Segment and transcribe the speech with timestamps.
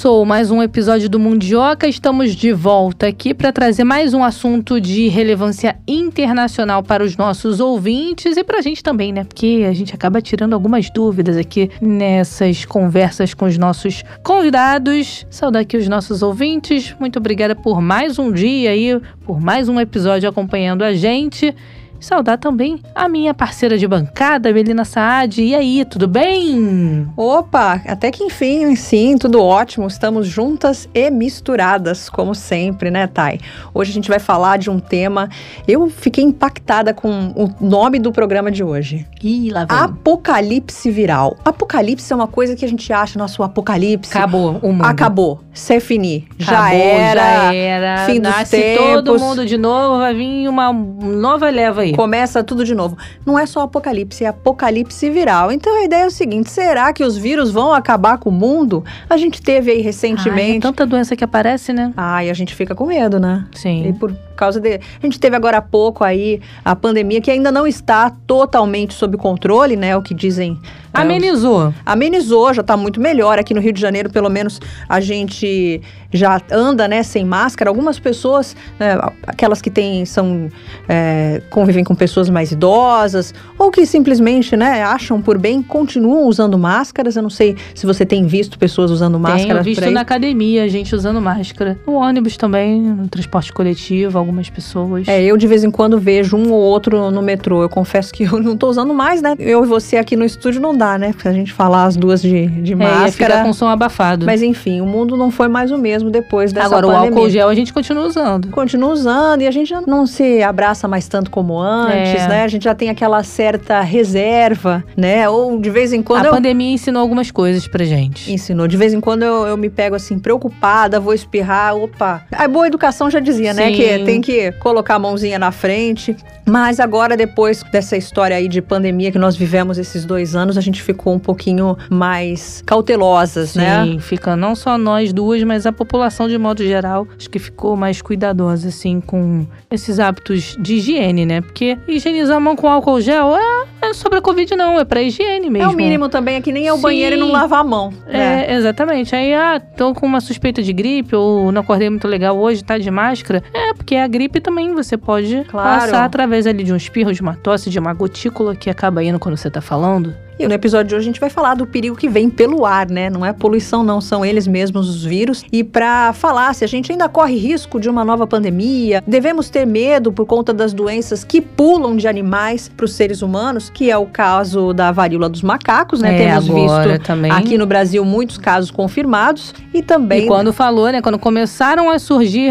[0.00, 1.86] Começou mais um episódio do Mundioca.
[1.86, 7.60] Estamos de volta aqui para trazer mais um assunto de relevância internacional para os nossos
[7.60, 9.24] ouvintes e para a gente também, né?
[9.24, 15.26] Porque a gente acaba tirando algumas dúvidas aqui nessas conversas com os nossos convidados.
[15.28, 16.96] Saudar aqui os nossos ouvintes.
[16.98, 21.54] Muito obrigada por mais um dia aí, por mais um episódio acompanhando a gente.
[22.00, 25.42] Saudar também a minha parceira de bancada, Melina Saad.
[25.42, 27.06] E aí, tudo bem?
[27.14, 29.86] Opa, até que enfim, sim, tudo ótimo.
[29.86, 33.38] Estamos juntas e misturadas, como sempre, né, Thay?
[33.74, 35.28] Hoje a gente vai falar de um tema.
[35.68, 39.06] Eu fiquei impactada com o nome do programa de hoje.
[39.22, 39.78] Ih, lá vem.
[39.78, 41.36] Apocalipse viral.
[41.44, 44.16] Apocalipse é uma coisa que a gente acha, nosso apocalipse.
[44.16, 44.84] Acabou o mundo.
[44.86, 45.40] Acabou.
[45.52, 46.26] C'est fini.
[46.38, 47.20] já Acabou, era.
[47.20, 48.06] Já era.
[48.06, 48.86] Fim dos Nasce tempos.
[48.86, 51.89] todo mundo de novo, vai vir uma nova leva aí.
[51.92, 52.96] Começa tudo de novo.
[53.24, 55.52] Não é só apocalipse, é apocalipse viral.
[55.52, 58.84] Então a ideia é o seguinte: será que os vírus vão acabar com o mundo?
[59.08, 60.60] A gente teve aí Ai, é recentemente.
[60.60, 61.92] tanta doença que aparece, né?
[61.96, 63.46] Ai, a gente fica com medo, né?
[63.54, 63.92] E Sim.
[63.98, 64.76] por causa de.
[64.76, 69.16] A gente teve agora há pouco aí a pandemia que ainda não está totalmente sob
[69.16, 69.96] controle, né?
[69.96, 70.58] O que dizem.
[70.92, 71.74] É, os- Amenizou.
[71.84, 73.38] Amenizou, já está muito melhor.
[73.38, 75.80] Aqui no Rio de Janeiro, pelo menos, a gente
[76.12, 77.70] já anda, né, sem máscara.
[77.70, 80.48] Algumas pessoas, né, aquelas que têm, são,
[80.88, 86.58] é, convivem com pessoas mais idosas, ou que simplesmente, né, acham por bem, continuam usando
[86.58, 87.14] máscaras.
[87.14, 90.94] Eu não sei se você tem visto pessoas usando máscara Tenho visto na academia gente
[90.94, 91.78] usando máscara.
[91.86, 95.06] No ônibus também, no transporte coletivo, algumas pessoas.
[95.06, 97.62] É, eu de vez em quando vejo um ou outro no metrô.
[97.62, 99.34] Eu confesso que eu não tô usando mais, né?
[99.38, 101.14] Eu e você aqui no estúdio não dá, né?
[101.16, 103.10] Pra gente falar as duas de, de É, máscara.
[103.34, 104.24] ficar com som abafado.
[104.26, 107.10] Mas enfim, o mundo não foi mais o mesmo depois dessa Agora, o pandemia.
[107.18, 108.48] álcool gel a gente continua usando.
[108.48, 112.28] Continua usando e a gente já não se abraça mais tanto como antes, É.
[112.28, 112.42] né?
[112.44, 115.28] A gente já tem aquela certa reserva, né?
[115.28, 116.32] Ou de vez em quando a eu...
[116.32, 118.32] pandemia ensinou algumas coisas pra gente.
[118.32, 118.66] Ensinou.
[118.66, 122.22] De vez em quando eu, eu me pego assim, preocupada, vou espirrar, opa.
[122.32, 123.66] A boa educação já dizia, né?
[123.68, 123.74] Sim.
[123.76, 126.16] Que tem que colocar a mãozinha na frente.
[126.46, 130.60] Mas agora, depois dessa história aí de pandemia que nós vivemos esses dois anos, a
[130.60, 133.84] gente ficou um pouquinho mais cautelosas, né?
[133.84, 137.76] Sim, fica não só nós duas, mas a população de modo geral, acho que ficou
[137.76, 141.40] mais cuidadosa, assim, com esses hábitos de higiene, né?
[141.40, 145.00] Porque higienizar a mão com álcool gel é, é sobre a Covid, não, é pra
[145.02, 145.72] higiene É mesmo.
[145.72, 146.82] o mínimo também, é que nem é o Sim.
[146.82, 147.90] banheiro e não lavar a mão.
[148.06, 148.44] né?
[148.48, 149.14] É, exatamente.
[149.16, 152.76] Aí, ah, tô com uma suspeita de gripe ou não acordei muito legal hoje, tá
[152.76, 153.42] de máscara.
[153.54, 155.80] É, porque a gripe também você pode Claro.
[155.80, 159.18] passar através ali de um espirro, de uma tosse, de uma gotícula que acaba indo
[159.18, 160.14] quando você tá falando.
[160.40, 162.88] E no episódio de hoje a gente vai falar do perigo que vem pelo ar,
[162.88, 163.10] né?
[163.10, 165.44] Não é poluição, não, são eles mesmos os vírus.
[165.52, 169.66] E para falar se a gente ainda corre risco de uma nova pandemia, devemos ter
[169.66, 173.98] medo por conta das doenças que pulam de animais para os seres humanos, que é
[173.98, 176.14] o caso da varíola dos macacos, né?
[176.14, 177.30] É, Temos agora visto também.
[177.30, 181.02] aqui no Brasil muitos casos confirmados e também E quando falou, né?
[181.02, 182.50] Quando começaram a surgir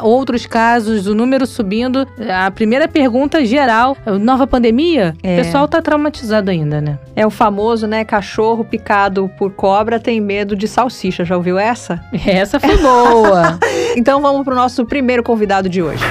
[0.00, 5.16] outros casos, o número subindo, a primeira pergunta geral, nova pandemia?
[5.20, 5.34] É.
[5.34, 6.96] O pessoal tá traumatizado ainda, né?
[7.23, 11.24] é o famoso, né, cachorro picado por cobra tem medo de salsicha.
[11.24, 12.00] Já ouviu essa?
[12.26, 13.58] Essa foi boa.
[13.96, 16.02] Então vamos para o nosso primeiro convidado de hoje.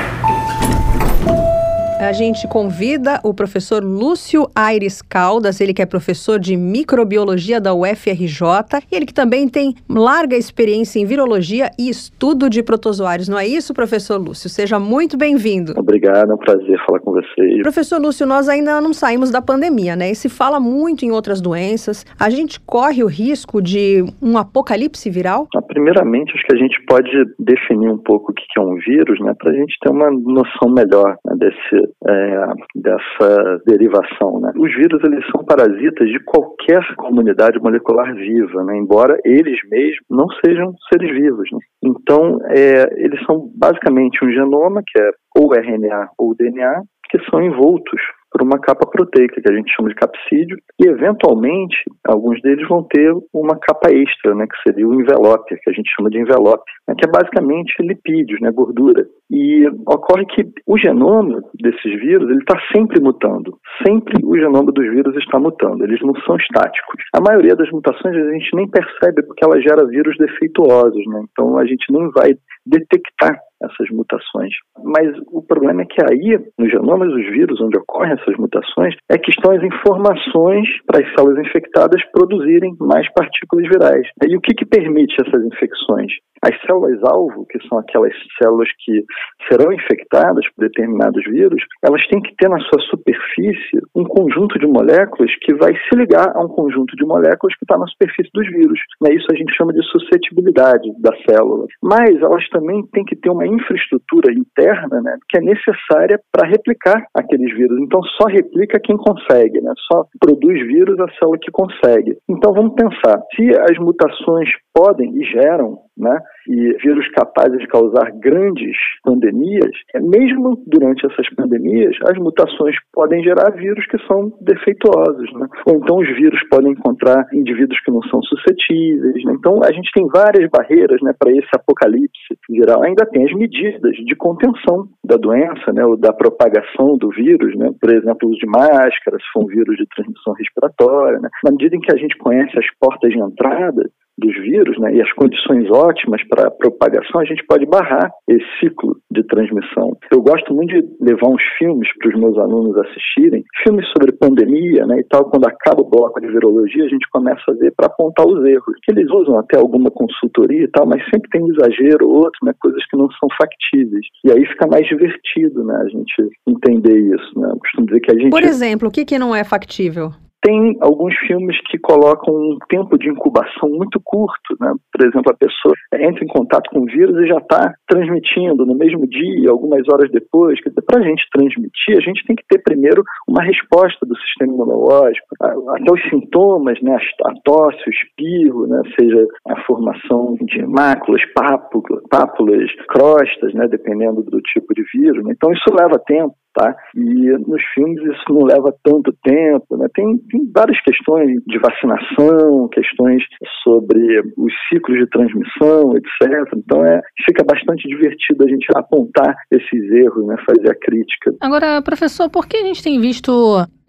[2.03, 7.73] A gente convida o professor Lúcio Aires Caldas, ele que é professor de microbiologia da
[7.73, 13.29] UFRJ, e ele que também tem larga experiência em virologia e estudo de protozoários.
[13.29, 14.49] Não é isso, professor Lúcio?
[14.49, 15.73] Seja muito bem-vindo.
[15.77, 17.61] Obrigado, é um prazer falar com vocês.
[17.61, 20.11] Professor Lúcio, nós ainda não saímos da pandemia, né?
[20.11, 22.05] E se fala muito em outras doenças.
[22.19, 25.47] A gente corre o risco de um apocalipse viral?
[25.55, 27.09] Ah, Primeiramente, acho que a gente pode
[27.39, 30.11] definir um pouco o que que é um vírus, né, para a gente ter uma
[30.11, 32.45] noção melhor né, desse, é,
[32.75, 34.39] dessa derivação.
[34.39, 34.51] Né.
[34.55, 40.27] Os vírus eles são parasitas de qualquer comunidade molecular viva, né, embora eles mesmos não
[40.43, 41.49] sejam seres vivos.
[41.51, 41.59] né.
[41.83, 47.41] Então, é, eles são basicamente um genoma, que é ou RNA ou DNA, que são
[47.41, 48.01] envoltos
[48.33, 52.83] por uma capa proteica, que a gente chama de capsídeo, e eventualmente alguns deles vão
[52.83, 56.63] ter uma capa extra, né, que seria o envelope, que a gente chama de envelope,
[56.87, 59.05] né, que é basicamente lipídios, né, gordura.
[59.29, 64.89] E ocorre que o genoma desses vírus ele está sempre mutando, sempre o genoma dos
[64.89, 67.03] vírus está mutando, eles não são estáticos.
[67.15, 71.57] A maioria das mutações a gente nem percebe porque ela gera vírus defeituosos, né, então
[71.57, 72.31] a gente nem vai
[72.65, 74.53] detectar essas mutações.
[74.83, 79.17] Mas o problema é que aí, nos genomas dos vírus, onde ocorrem essas mutações, é
[79.17, 84.07] que estão as informações para as células infectadas produzirem mais partículas virais.
[84.27, 86.11] E o que, que permite essas infecções?
[86.43, 89.05] As células-alvo, que são aquelas células que
[89.47, 94.67] serão infectadas por determinados vírus, elas têm que ter na sua superfície um conjunto de
[94.67, 98.47] moléculas que vai se ligar a um conjunto de moléculas que está na superfície dos
[98.47, 98.79] vírus.
[99.01, 99.15] Né?
[99.15, 101.65] Isso a gente chama de suscetibilidade da célula.
[101.81, 107.05] Mas elas também têm que ter uma infraestrutura interna né, que é necessária para replicar
[107.13, 107.79] aqueles vírus.
[107.81, 109.73] Então só replica quem consegue, né?
[109.91, 112.17] só produz vírus a célula que consegue.
[112.29, 118.11] Então vamos pensar, se as mutações podem e geram né, e vírus capazes de causar
[118.19, 125.31] grandes pandemias, é, mesmo durante essas pandemias, as mutações podem gerar vírus que são defeituosos.
[125.33, 125.47] Né?
[125.65, 129.23] Ou então os vírus podem encontrar indivíduos que não são suscetíveis.
[129.23, 129.33] Né?
[129.37, 132.83] Então a gente tem várias barreiras né, para esse apocalipse geral.
[132.83, 137.69] Ainda tem as medidas de contenção da doença, né, ou da propagação do vírus, né?
[137.79, 141.19] por exemplo, uso de máscara, se for um vírus de transmissão respiratória.
[141.19, 141.29] Né?
[141.43, 143.83] Na medida em que a gente conhece as portas de entrada,
[144.17, 148.97] dos vírus né, e as condições ótimas para propagação, a gente pode barrar esse ciclo
[149.11, 149.97] de transmissão.
[150.11, 154.85] Eu gosto muito de levar uns filmes para os meus alunos assistirem, filmes sobre pandemia
[154.85, 155.25] né, e tal.
[155.29, 158.75] Quando acaba o bloco de virologia, a gente começa a ver para apontar os erros.
[158.83, 162.39] Que eles usam até alguma consultoria e tal, mas sempre tem um exagero ou outro,
[162.43, 164.05] né, coisas que não são factíveis.
[164.25, 167.39] E aí fica mais divertido né, a gente entender isso.
[167.39, 167.49] Né?
[167.51, 168.29] Eu costumo dizer que a gente.
[168.29, 170.11] Por exemplo, o que, que não é factível?
[170.43, 174.73] Tem alguns filmes que colocam um tempo de incubação muito curto, né?
[174.91, 178.75] Por exemplo, a pessoa entra em contato com o vírus e já está transmitindo no
[178.75, 180.59] mesmo dia, algumas horas depois.
[180.85, 185.27] Para a gente transmitir, a gente tem que ter primeiro uma resposta do sistema imunológico,
[185.39, 186.97] até os sintomas, né?
[187.25, 188.81] A tosse, o espirro, né?
[188.99, 193.67] Seja a formação de máculas, pápulas, crostas, né?
[193.67, 195.23] Dependendo do tipo de vírus.
[195.23, 195.33] Né?
[195.35, 196.75] Então isso leva tempo tá?
[196.95, 199.87] E nos filmes isso não leva tanto tempo, né?
[199.93, 203.23] Tem, tem várias questões de vacinação, questões
[203.63, 206.53] sobre os ciclos de transmissão, etc.
[206.57, 210.35] Então é, fica bastante divertido a gente apontar esses erros, né?
[210.45, 211.33] Fazer a crítica.
[211.41, 213.31] Agora, professor, por que a gente tem visto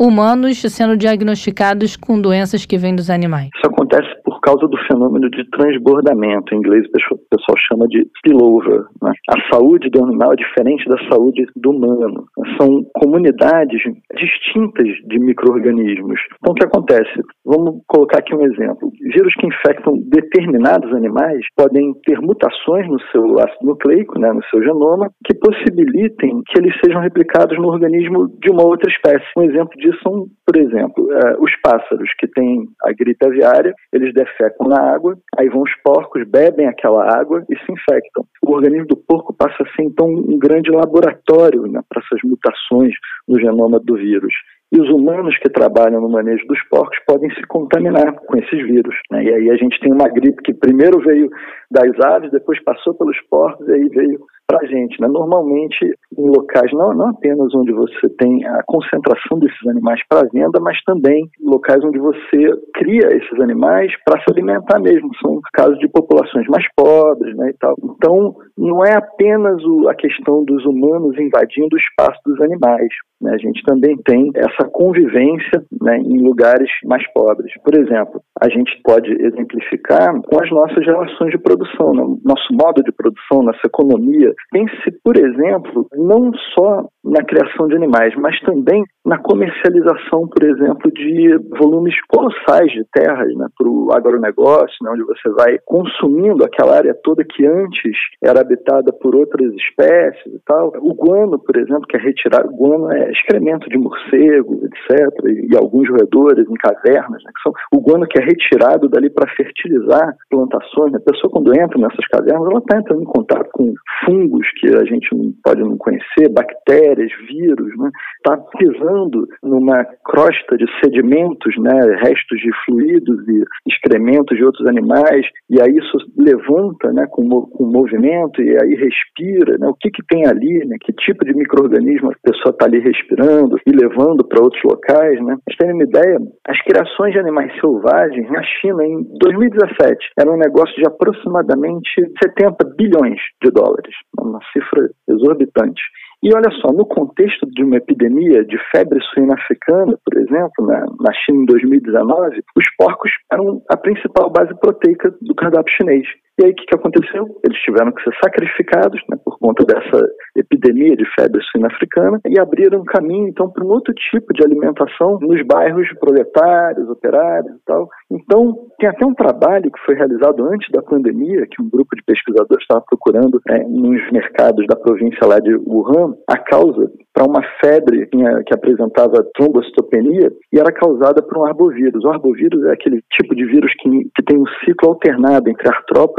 [0.00, 3.50] humanos sendo diagnosticados com doenças que vêm dos animais?
[3.56, 6.55] Isso acontece por causa do fenômeno de transbordamento.
[6.55, 8.85] Em inglês, o pessoal chama de spillover.
[9.02, 9.12] Né?
[9.31, 12.26] A saúde do animal é diferente da saúde do humano.
[12.61, 13.81] São comunidades
[14.14, 16.20] distintas de micro-organismos.
[16.38, 17.23] Então, o que acontece?
[17.44, 18.91] Vamos colocar aqui um exemplo.
[19.14, 24.62] Vírus que infectam determinados animais podem ter mutações no seu ácido nucleico, né, no seu
[24.62, 29.25] genoma, que possibilitem que eles sejam replicados no organismo de uma outra espécie.
[29.37, 34.12] Um exemplo disso são, por exemplo, uh, os pássaros que têm a gripe aviária, eles
[34.34, 38.25] defecam na água, aí vão os porcos, bebem aquela água e se infectam.
[38.42, 42.94] O organismo do porco passa a ser então um grande laboratório né, para essas mutações
[43.28, 44.32] no genoma do vírus.
[44.72, 48.94] E os humanos que trabalham no manejo dos porcos podem se contaminar com esses vírus.
[49.10, 49.25] Né?
[49.25, 51.31] E aí a gente tem uma gripe que primeiro veio
[51.70, 55.00] das aves, depois passou pelos porcos e aí veio para a gente.
[55.00, 55.08] Né?
[55.08, 55.85] Normalmente
[56.17, 60.81] em locais não, não apenas onde você tem a concentração desses animais para venda, mas
[60.85, 65.11] também locais onde você cria esses animais para se alimentar mesmo.
[65.20, 67.75] São casos de populações mais pobres né, e tal.
[67.82, 72.88] Então não é apenas o, a questão dos humanos invadindo o espaço dos animais.
[73.20, 73.32] Né?
[73.35, 77.52] A gente também tem essa convivência né, em lugares mais pobres.
[77.62, 82.02] Por exemplo, a gente pode exemplificar com as nossas relações de produção, né?
[82.25, 84.33] nosso modo de produção, nossa economia.
[84.50, 90.91] Pense, por exemplo, não só na criação de animais, mas também na comercialização, por exemplo,
[90.91, 96.77] de volumes colossais de terras né, para o agronegócio, né, onde você vai consumindo aquela
[96.77, 100.73] área toda que antes era habitada por outras espécies e tal.
[100.81, 105.53] O guano, por exemplo, que é retirado, o guano é excremento de morcego, etc., e,
[105.53, 109.31] e alguns roedores em cavernas, né, que são o guano que é retirado dali para
[109.34, 110.93] fertilizar plantações.
[110.93, 110.99] Né.
[110.99, 113.75] A pessoa, quando entra nessas cavernas, ela está entrando em contato com
[114.06, 116.94] fungos que a gente não pode não conhecer, bactérias,
[117.27, 117.72] vírus,
[118.17, 121.72] está né, pisando numa crosta de sedimentos, né,
[122.03, 127.65] restos de fluidos e excrementos de outros animais, e aí isso levanta né, com, com
[127.65, 129.58] movimento e aí respira.
[129.58, 132.81] Né, o que, que tem ali, né, que tipo de microorganismo a pessoa está ali
[132.81, 135.20] respirando e levando para outros locais.
[135.24, 135.36] Né.
[135.44, 140.36] Pra terem uma ideia, as criações de animais selvagens na China em 2017 era um
[140.36, 141.91] negócio de aproximadamente
[142.22, 145.82] 70 bilhões de dólares, uma cifra exorbitante.
[146.24, 150.81] E olha só, no contexto de uma epidemia de febre suína africana, por exemplo, na,
[150.98, 156.08] na China em 2019, os porcos eram a principal base proteica do cardápio chinês.
[156.41, 157.26] E aí o que, que aconteceu?
[157.44, 160.05] Eles tiveram que ser sacrificados né, por conta dessa
[160.36, 165.19] epidemia de febre suína africana e abriram caminho então para um outro tipo de alimentação
[165.20, 167.88] nos bairros proletários, operários e tal.
[168.10, 172.03] Então, tem até um trabalho que foi realizado antes da pandemia, que um grupo de
[172.03, 177.43] pesquisadores estava procurando é, nos mercados da província lá de Wuhan, a causa para uma
[177.60, 182.05] febre que apresentava trombocitopenia e era causada por um arbovírus.
[182.05, 185.69] O arbovírus é aquele tipo de vírus que, que tem um ciclo alternado entre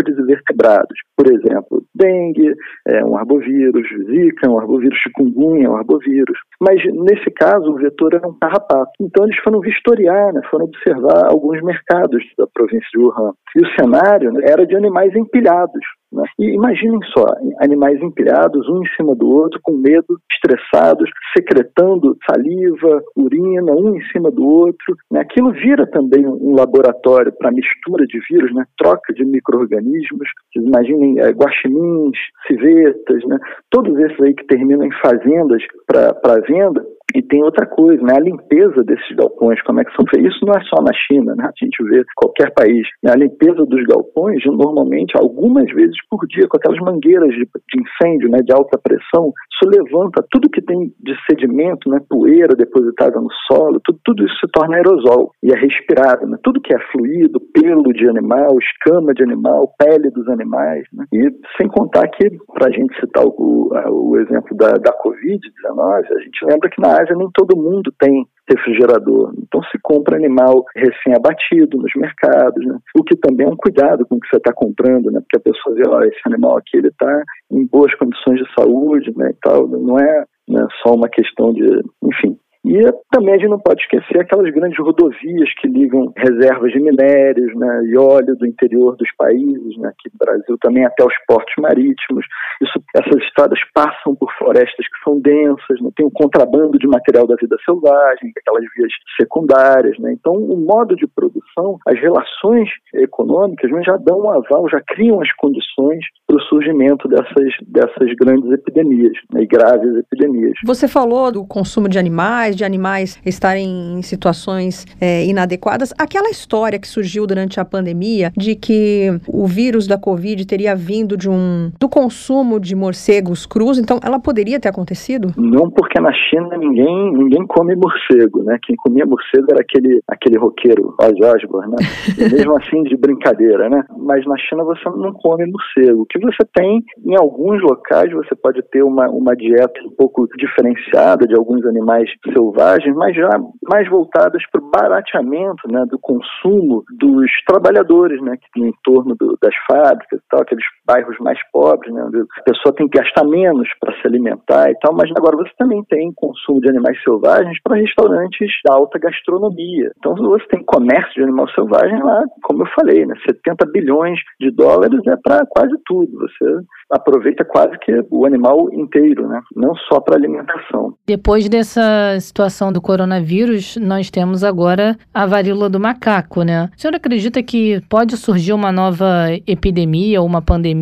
[0.05, 0.97] artrópodes e vertebrados.
[1.17, 2.53] Por exemplo, dengue
[2.87, 6.37] é um arbovírus, zika é um arbovírus, chikungunya é um arbovírus.
[6.61, 8.91] Mas nesse caso o vetor era um carrapato.
[9.01, 13.31] Então eles foram vistoriar, né, foram observar alguns mercados da província de Wuhan.
[13.55, 15.83] E o cenário né, era de animais empilhados.
[16.15, 16.23] Né?
[16.39, 17.25] E imaginem só,
[17.59, 24.01] animais empilhados, um em cima do outro, com medo, estressados, secretando saliva, urina, um em
[24.11, 24.95] cima do outro.
[25.11, 25.19] Né?
[25.19, 28.63] Aquilo vira também um laboratório para mistura de vírus, né?
[28.77, 30.27] troca de micro-organismos.
[30.55, 32.17] Imaginem é, guaxinins,
[32.47, 33.37] civetas, né?
[33.69, 38.13] todos esses aí que terminam em fazendas para venda, e tem outra coisa, né?
[38.15, 40.35] A limpeza desses galpões, como é que são feitos?
[40.35, 41.45] Isso não é só na China, né?
[41.45, 42.85] A gente vê qualquer país.
[43.01, 43.11] Né?
[43.13, 48.29] A limpeza dos galpões, normalmente, algumas vezes por dia, com aquelas mangueiras de, de incêndio,
[48.29, 48.39] né?
[48.43, 51.99] De alta pressão, isso levanta tudo que tem de sedimento, né?
[52.09, 56.37] Poeira depositada no solo, tudo, tudo isso se torna aerosol e é respirado, né?
[56.43, 61.05] Tudo que é fluido, pelo de animal, escama de animal, pele dos animais, né?
[61.13, 66.19] E sem contar que, para a gente citar o, o exemplo da, da Covid-19, a
[66.19, 69.33] gente lembra que na Ásia nem todo mundo tem refrigerador.
[69.37, 72.77] Então se compra animal recém-abatido nos mercados, né?
[72.97, 75.19] o que também é um cuidado com o que você está comprando, né?
[75.21, 77.21] porque a pessoa vê, ó, esse animal aqui ele está
[77.51, 79.67] em boas condições de saúde, né, e tal.
[79.67, 81.65] Não é né, só uma questão de,
[82.03, 86.79] enfim, e também a gente não pode esquecer aquelas grandes rodovias que ligam reservas de
[86.79, 91.13] minérios né, e óleo do interior dos países, né, aqui no Brasil também até os
[91.27, 92.25] portos marítimos.
[92.59, 96.87] Isso, essas estradas passam por florestas que são densas, né, tem o um contrabando de
[96.87, 99.97] material da vida selvagem, aquelas vias secundárias.
[99.99, 100.13] Né.
[100.13, 105.21] Então, o modo de produção, as relações econômicas né, já dão um aval, já criam
[105.21, 110.53] as condições para o surgimento dessas, dessas grandes epidemias né, e graves epidemias.
[110.65, 115.93] Você falou do consumo de animais, de animais estarem em situações é, inadequadas.
[115.97, 121.17] Aquela história que surgiu durante a pandemia de que o vírus da Covid teria vindo
[121.17, 125.33] de um do consumo de morcegos crus, então ela poderia ter acontecido?
[125.37, 128.57] Não, porque na China ninguém ninguém come morcego, né?
[128.63, 131.77] Quem comia morcego era aquele aquele roqueiro Oz Osbourne, né?
[132.17, 133.83] E mesmo assim de brincadeira, né?
[133.97, 136.01] Mas na China você não come morcego.
[136.01, 140.27] O que você tem em alguns locais você pode ter uma, uma dieta um pouco
[140.37, 143.29] diferenciada de alguns animais selvagens selvagens, mas já
[143.63, 149.37] mais voltadas para o barateamento né, do consumo dos trabalhadores, né, que no entorno do,
[149.41, 153.23] das fábricas e tal, aqueles bairros mais pobres, né, onde a pessoa tem que gastar
[153.23, 157.57] menos para se alimentar e tal, mas agora você também tem consumo de animais selvagens
[157.63, 159.91] para restaurantes da alta gastronomia.
[159.97, 164.51] Então você tem comércio de animal selvagem lá, como eu falei, né, 70 bilhões de
[164.51, 166.11] dólares é para quase tudo.
[166.19, 166.45] Você
[166.91, 170.93] aproveita quase que o animal inteiro, né, não só para alimentação.
[171.07, 176.69] Depois dessa situação do coronavírus, nós temos agora a varíola do macaco, né?
[176.75, 180.74] O senhor acredita que pode surgir uma nova epidemia ou uma pandemia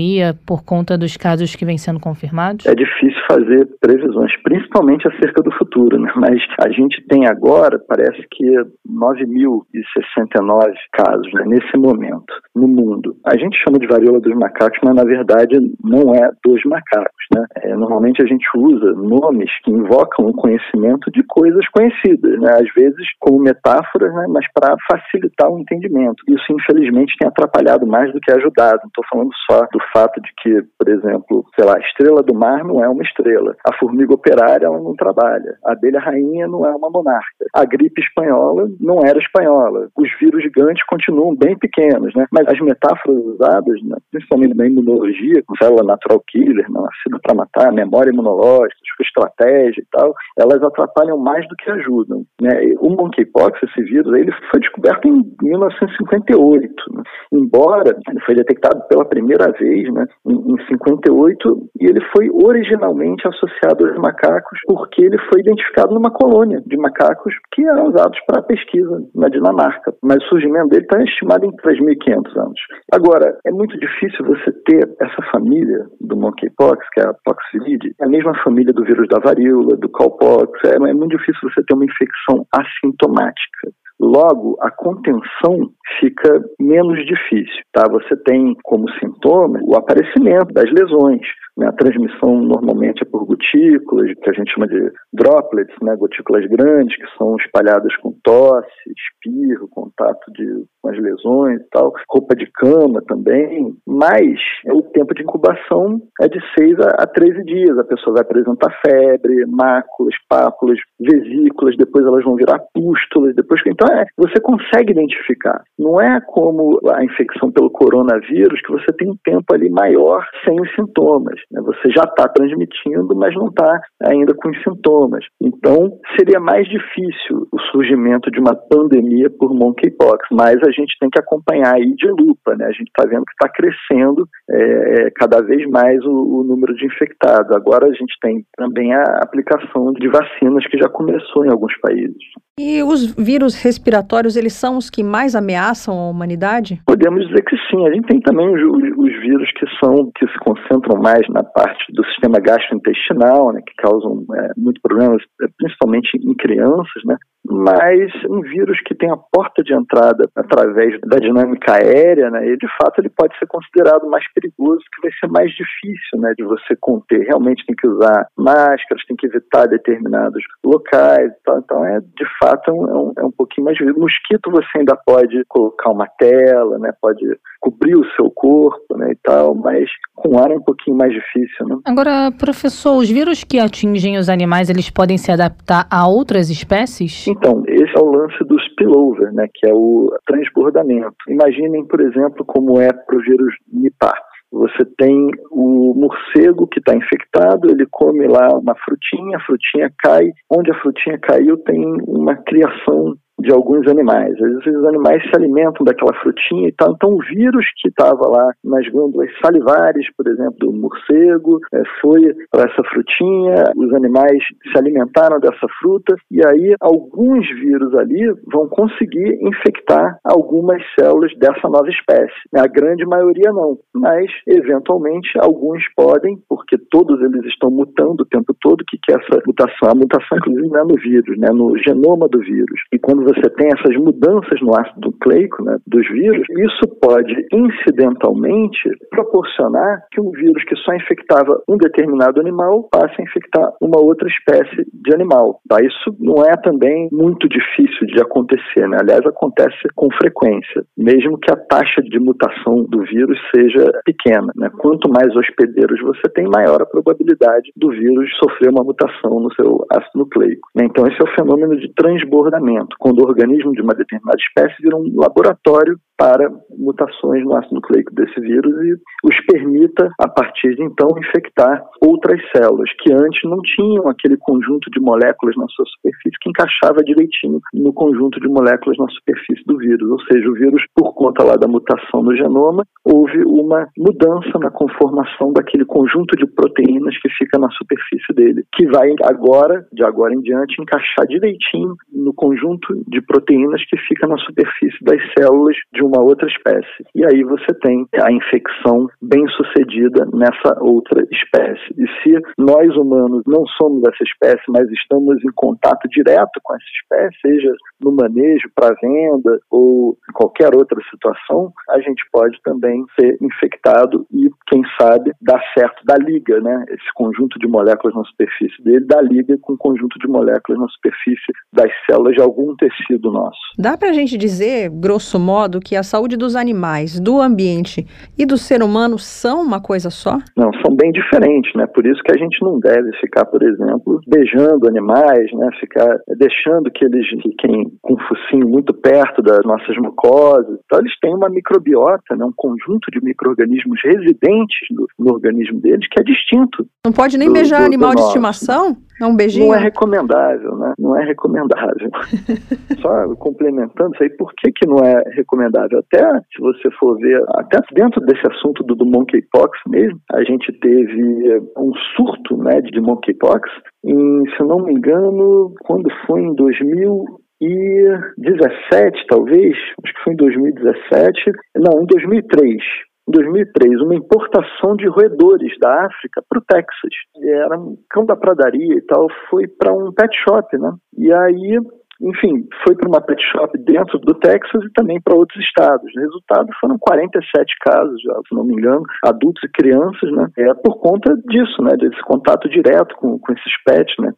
[0.46, 2.66] por conta dos casos que vêm sendo confirmados?
[2.66, 6.12] É difícil fazer previsões, principalmente acerca do futuro, né?
[6.16, 8.46] Mas a gente tem agora, parece que
[8.90, 13.16] 9.069 casos né, nesse momento no mundo.
[13.26, 17.46] A gente chama de varíola dos macacos, mas na verdade não é dos macacos, né?
[17.64, 22.52] É, normalmente a gente usa nomes que invocam o conhecimento de coisas coisas conhecidas, né?
[22.54, 24.26] às vezes como metáforas, né?
[24.30, 26.24] mas para facilitar o entendimento.
[26.28, 28.80] Isso, infelizmente, tem atrapalhado mais do que ajudado.
[28.84, 32.34] Não estou falando só do fato de que, por exemplo, sei lá, a estrela do
[32.34, 36.66] mar não é uma estrela, a formiga operária ela não trabalha, a abelha rainha não
[36.66, 42.14] é uma monarca, a gripe espanhola não era espanhola, os vírus gigantes continuam bem pequenos,
[42.16, 42.26] né?
[42.32, 43.98] mas as metáforas usadas, né?
[44.12, 50.14] principalmente na imunologia, com célula natural killer, nascida para matar, memória imunológica, estratégia e tal,
[50.38, 52.26] elas atrapalham mais mais do que ajudam.
[52.42, 52.74] Né?
[52.80, 57.04] O monkeypox, esse vírus, ele foi descoberto em 1958, né?
[57.32, 63.28] embora ele foi detectado pela primeira vez né, em, em 58 e ele foi originalmente
[63.28, 68.44] associado aos macacos porque ele foi identificado numa colônia de macacos que eram usados para
[68.44, 69.94] pesquisa na Dinamarca.
[70.02, 72.60] Mas o surgimento dele está estimado em 3.500 anos.
[72.92, 78.06] Agora, é muito difícil você ter essa família do monkeypox, que é a poxviridae, é
[78.06, 81.74] a mesma família do vírus da varíola, do cowpox, é, é muito difícil você ter
[81.74, 83.72] uma infecção assintomática.
[84.00, 87.84] Logo, a contenção fica menos difícil, tá?
[87.90, 91.22] Você tem como sintoma o aparecimento das lesões?
[91.62, 95.96] A transmissão normalmente é por gotículas, que a gente chama de droplets, né?
[95.96, 101.94] gotículas grandes, que são espalhadas com tosse, espirro, contato de, com as lesões e tal,
[102.10, 104.40] roupa de cama também, mas
[104.74, 107.78] o tempo de incubação é de 6 a, a 13 dias.
[107.78, 113.88] A pessoa vai apresentar febre, máculas, pápulas, vesículas, depois elas vão virar pústulas, depois então
[113.96, 115.64] é, você consegue identificar.
[115.78, 120.60] Não é como a infecção pelo coronavírus que você tem um tempo ali maior sem
[120.60, 121.40] os sintomas.
[121.52, 121.62] Né?
[121.62, 125.26] Você já está transmitindo, mas não está ainda com os sintomas.
[125.42, 131.10] Então seria mais difícil o surgimento de uma pandemia por monkeypox, mas a gente tem
[131.10, 132.66] que acompanhar aí de lupa, né?
[132.66, 136.86] A gente está vendo que está crescendo é, cada vez mais o, o número de
[136.86, 137.56] infectados.
[137.56, 142.24] Agora a gente tem também a aplicação de vacinas que já começou em alguns países.
[142.60, 146.80] E os vírus respiratórios, eles são os que mais ameaçam a humanidade?
[146.86, 147.84] Podemos dizer que sim.
[147.88, 148.62] A gente tem também os,
[148.96, 153.74] os vírus que são que se concentram mais na parte do sistema gastrointestinal, né, que
[153.78, 157.18] causam é, muito problemas, é, principalmente em crianças, né?
[157.46, 162.68] Mas um vírus que tem a porta de entrada através da dinâmica aérea, né, de
[162.82, 166.76] fato ele pode ser considerado mais perigoso, que vai ser mais difícil né, de você
[166.80, 167.26] conter.
[167.26, 171.60] Realmente tem que usar máscaras, tem que evitar determinados locais, tal.
[171.60, 174.00] então é de fato é um, é um pouquinho mais difícil.
[174.00, 177.24] Mosquito você ainda pode colocar uma tela, né, pode
[177.60, 181.68] cobrir o seu corpo né, e tal, mas com ar é um pouquinho mais difícil.
[181.68, 181.78] Né?
[181.86, 187.26] Agora, professor, os vírus que atingem os animais, eles podem se adaptar a outras espécies?
[187.34, 191.16] Então, esse é o lance do spillover, né, que é o transbordamento.
[191.28, 194.14] Imaginem, por exemplo, como é para o vírus Nipah.
[194.52, 200.30] Você tem o morcego que está infectado, ele come lá uma frutinha, a frutinha cai.
[200.48, 204.34] Onde a frutinha caiu tem uma criação de alguns animais.
[204.34, 206.94] Às vezes os animais se alimentam daquela frutinha e tal.
[206.94, 212.22] Então o vírus que estava lá nas glândulas salivares, por exemplo, do morcego, é, foi
[212.50, 218.68] para essa frutinha, os animais se alimentaram dessa fruta e aí alguns vírus ali vão
[218.70, 222.34] conseguir infectar algumas células dessa nova espécie.
[222.56, 228.56] A grande maioria não, mas eventualmente alguns podem, porque todos eles estão mutando o tempo
[228.62, 228.84] todo.
[228.88, 229.90] Que, que é essa mutação?
[229.90, 231.50] A mutação, inclusive, não é no vírus, né?
[231.50, 232.80] no genoma do vírus.
[232.92, 238.90] E quando você tem essas mudanças no ácido nucleico né, dos vírus, isso pode incidentalmente
[239.10, 244.28] proporcionar que um vírus que só infectava um determinado animal passe a infectar uma outra
[244.28, 245.60] espécie de animal.
[245.68, 245.78] Tá?
[245.82, 248.98] Isso não é também muito difícil de acontecer, né?
[249.02, 254.52] aliás, acontece com frequência, mesmo que a taxa de mutação do vírus seja pequena.
[254.56, 254.70] Né?
[254.78, 259.86] Quanto mais hospedeiros você tem, maior a probabilidade do vírus sofrer uma mutação no seu
[259.92, 260.70] ácido nucleico.
[260.76, 260.86] Né?
[260.86, 265.12] Então, esse é o fenômeno de transbordamento quando organismo de uma determinada espécie vira um
[265.16, 271.08] laboratório para mutações no ácido nucleico desse vírus e os permita, a partir de então,
[271.18, 276.50] infectar outras células que antes não tinham aquele conjunto de moléculas na sua superfície que
[276.50, 280.10] encaixava direitinho no conjunto de moléculas na superfície do vírus.
[280.10, 284.70] Ou seja, o vírus, por conta lá da mutação no genoma, houve uma mudança na
[284.72, 290.34] conformação daquele conjunto de proteínas que fica na superfície dele, que vai agora, de agora
[290.34, 296.04] em diante, encaixar direitinho no conjunto de proteínas que fica na superfície das células de
[296.22, 297.06] outra espécie.
[297.16, 301.94] E aí você tem a infecção bem sucedida nessa outra espécie.
[301.98, 306.86] E se nós humanos não somos essa espécie, mas estamos em contato direto com essa
[307.02, 313.38] espécie, seja no manejo para venda ou qualquer outra situação, a gente pode também ser
[313.42, 316.86] infectado e, quem sabe, dar certo da liga, né?
[316.90, 320.88] Esse conjunto de moléculas na superfície dele da liga com o conjunto de moléculas na
[320.88, 323.60] superfície das células de algum tecido nosso.
[323.78, 328.06] Dá para a gente dizer, grosso modo, que a saúde dos animais, do ambiente
[328.38, 330.38] e do ser humano são uma coisa só?
[330.58, 331.86] Não, são bem diferentes, né?
[331.88, 335.70] Por isso que a gente não deve ficar, por exemplo, beijando animais, né?
[335.80, 340.80] Ficar deixando que eles fiquem com o focinho muito perto das nossas mucosas.
[340.86, 342.46] Então, eles têm uma microbiota, né?
[342.46, 346.86] um conjunto de micro-organismos residentes no, no, organismo deles que é distinto.
[347.06, 348.98] Não pode nem do, beijar do, animal do de estimação?
[349.24, 349.68] É um beijinho?
[349.68, 350.94] Não é recomendável, né?
[351.00, 352.12] Não é recomendável.
[353.02, 356.00] Só complementando isso aí, por que, que não é recomendável?
[356.00, 356.20] Até
[356.54, 361.62] se você for ver, até dentro desse assunto do, do monkeypox mesmo, a gente teve
[361.78, 363.70] um surto né, de monkeypox
[364.06, 371.50] em, se não me engano, quando foi em 2017, talvez, acho que foi em 2017,
[371.78, 372.84] não, em 2003.
[373.28, 377.12] Em 2003, uma importação de roedores da África para o Texas.
[377.42, 380.92] Era um cão da pradaria e tal, foi para um pet shop, né?
[381.18, 381.80] E aí
[382.24, 386.10] enfim, foi para uma pet shop dentro do Texas e também para outros estados.
[386.16, 390.48] O resultado foram 47 casos, se não me engano, adultos e crianças, né?
[390.58, 391.92] É por conta disso, né?
[391.98, 394.32] Desse contato direto com, com esses pets, né?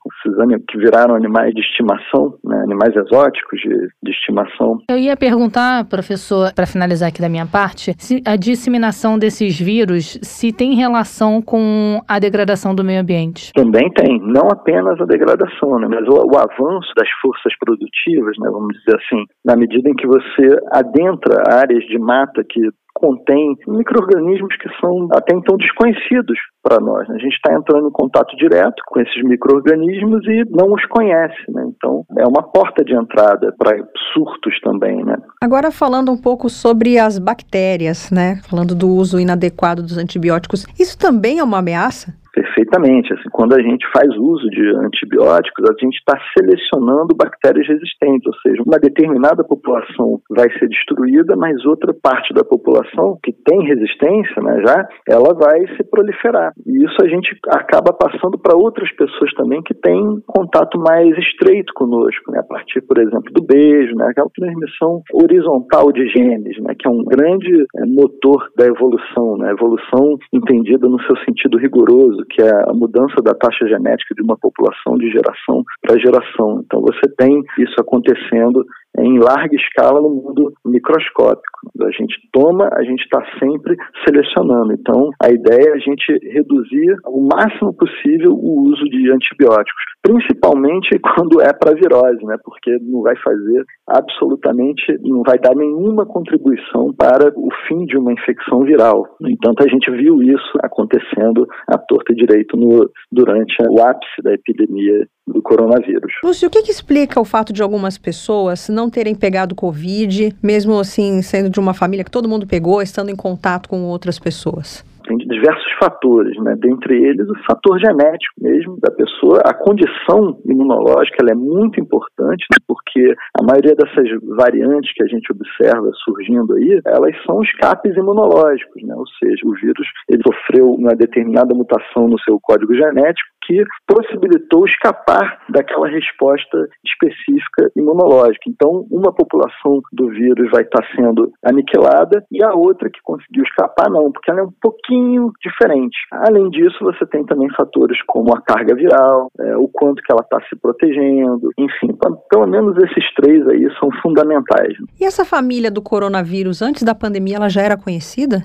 [0.68, 3.70] Que viraram animais de estimação, né, animais exóticos de,
[4.04, 4.80] de estimação.
[4.90, 10.20] Eu ia perguntar, professor, para finalizar aqui da minha parte, se a disseminação desses vírus
[10.22, 13.52] se tem relação com a degradação do meio ambiente.
[13.54, 18.50] Também tem, não apenas a degradação, né, mas o, o avanço das forças produtivas, né,
[18.52, 22.62] vamos dizer assim, na medida em que você adentra áreas de mata que
[22.96, 27.08] contém micro-organismos que são até então desconhecidos para nós.
[27.10, 27.16] Né?
[27.16, 31.36] A gente está entrando em contato direto com esses micro-organismos e não os conhece.
[31.50, 31.70] Né?
[31.76, 33.78] Então, é uma porta de entrada para
[34.14, 35.04] surtos também.
[35.04, 35.18] Né?
[35.42, 38.40] Agora, falando um pouco sobre as bactérias, né?
[38.50, 42.14] falando do uso inadequado dos antibióticos, isso também é uma ameaça?
[42.36, 43.14] Perfeitamente.
[43.14, 48.36] Assim, quando a gente faz uso de antibióticos, a gente está selecionando bactérias resistentes, ou
[48.42, 54.42] seja, uma determinada população vai ser destruída, mas outra parte da população que tem resistência,
[54.44, 56.52] né, já, ela vai se proliferar.
[56.68, 61.72] E isso a gente acaba passando para outras pessoas também que têm contato mais estreito
[61.74, 66.76] conosco, né, a partir, por exemplo, do beijo, né, aquela transmissão horizontal de genes, né,
[66.78, 72.25] que é um grande é, motor da evolução, né, evolução entendida no seu sentido rigoroso,
[72.30, 76.62] que é a mudança da taxa genética de uma população de geração para geração.
[76.66, 78.66] Então você tem isso acontecendo
[79.00, 81.56] em larga escala no mundo microscópico.
[81.82, 84.74] A gente toma, a gente está sempre selecionando.
[84.74, 90.98] Então, a ideia é a gente reduzir o máximo possível o uso de antibióticos, principalmente
[91.16, 92.36] quando é para virose, né?
[92.44, 98.14] Porque não vai fazer absolutamente, não vai dar nenhuma contribuição para o fim de uma
[98.14, 99.06] infecção viral.
[99.20, 104.22] No entanto, a gente viu isso acontecendo à torta e direito no, durante o ápice
[104.24, 106.14] da epidemia do coronavírus.
[106.24, 110.80] Lúcio, o que, que, explica o fato de algumas pessoas não terem pegado Covid, mesmo
[110.80, 114.84] assim sendo de uma família que todo mundo pegou, estando em contato com outras pessoas?
[115.06, 116.56] tem diversos fatores, né?
[116.58, 119.42] dentre eles o fator genético mesmo da pessoa.
[119.46, 122.58] A condição imunológica ela é muito importante, né?
[122.68, 128.82] porque a maioria dessas variantes que a gente observa surgindo aí, elas são escapes imunológicos,
[128.84, 128.96] né?
[128.96, 134.66] ou seja, o vírus ele sofreu uma determinada mutação no seu código genético que possibilitou
[134.66, 138.44] escapar daquela resposta específica imunológica.
[138.48, 143.90] Então, uma população do vírus vai estar sendo aniquilada e a outra que conseguiu escapar
[143.90, 145.98] não, porque ela é um pouquinho diferente.
[146.12, 150.22] Além disso, você tem também fatores como a carga viral, é, o quanto que ela
[150.22, 151.96] está se protegendo, enfim,
[152.30, 154.74] pelo menos esses três aí são fundamentais.
[155.00, 158.44] E essa família do coronavírus, antes da pandemia, ela já era conhecida?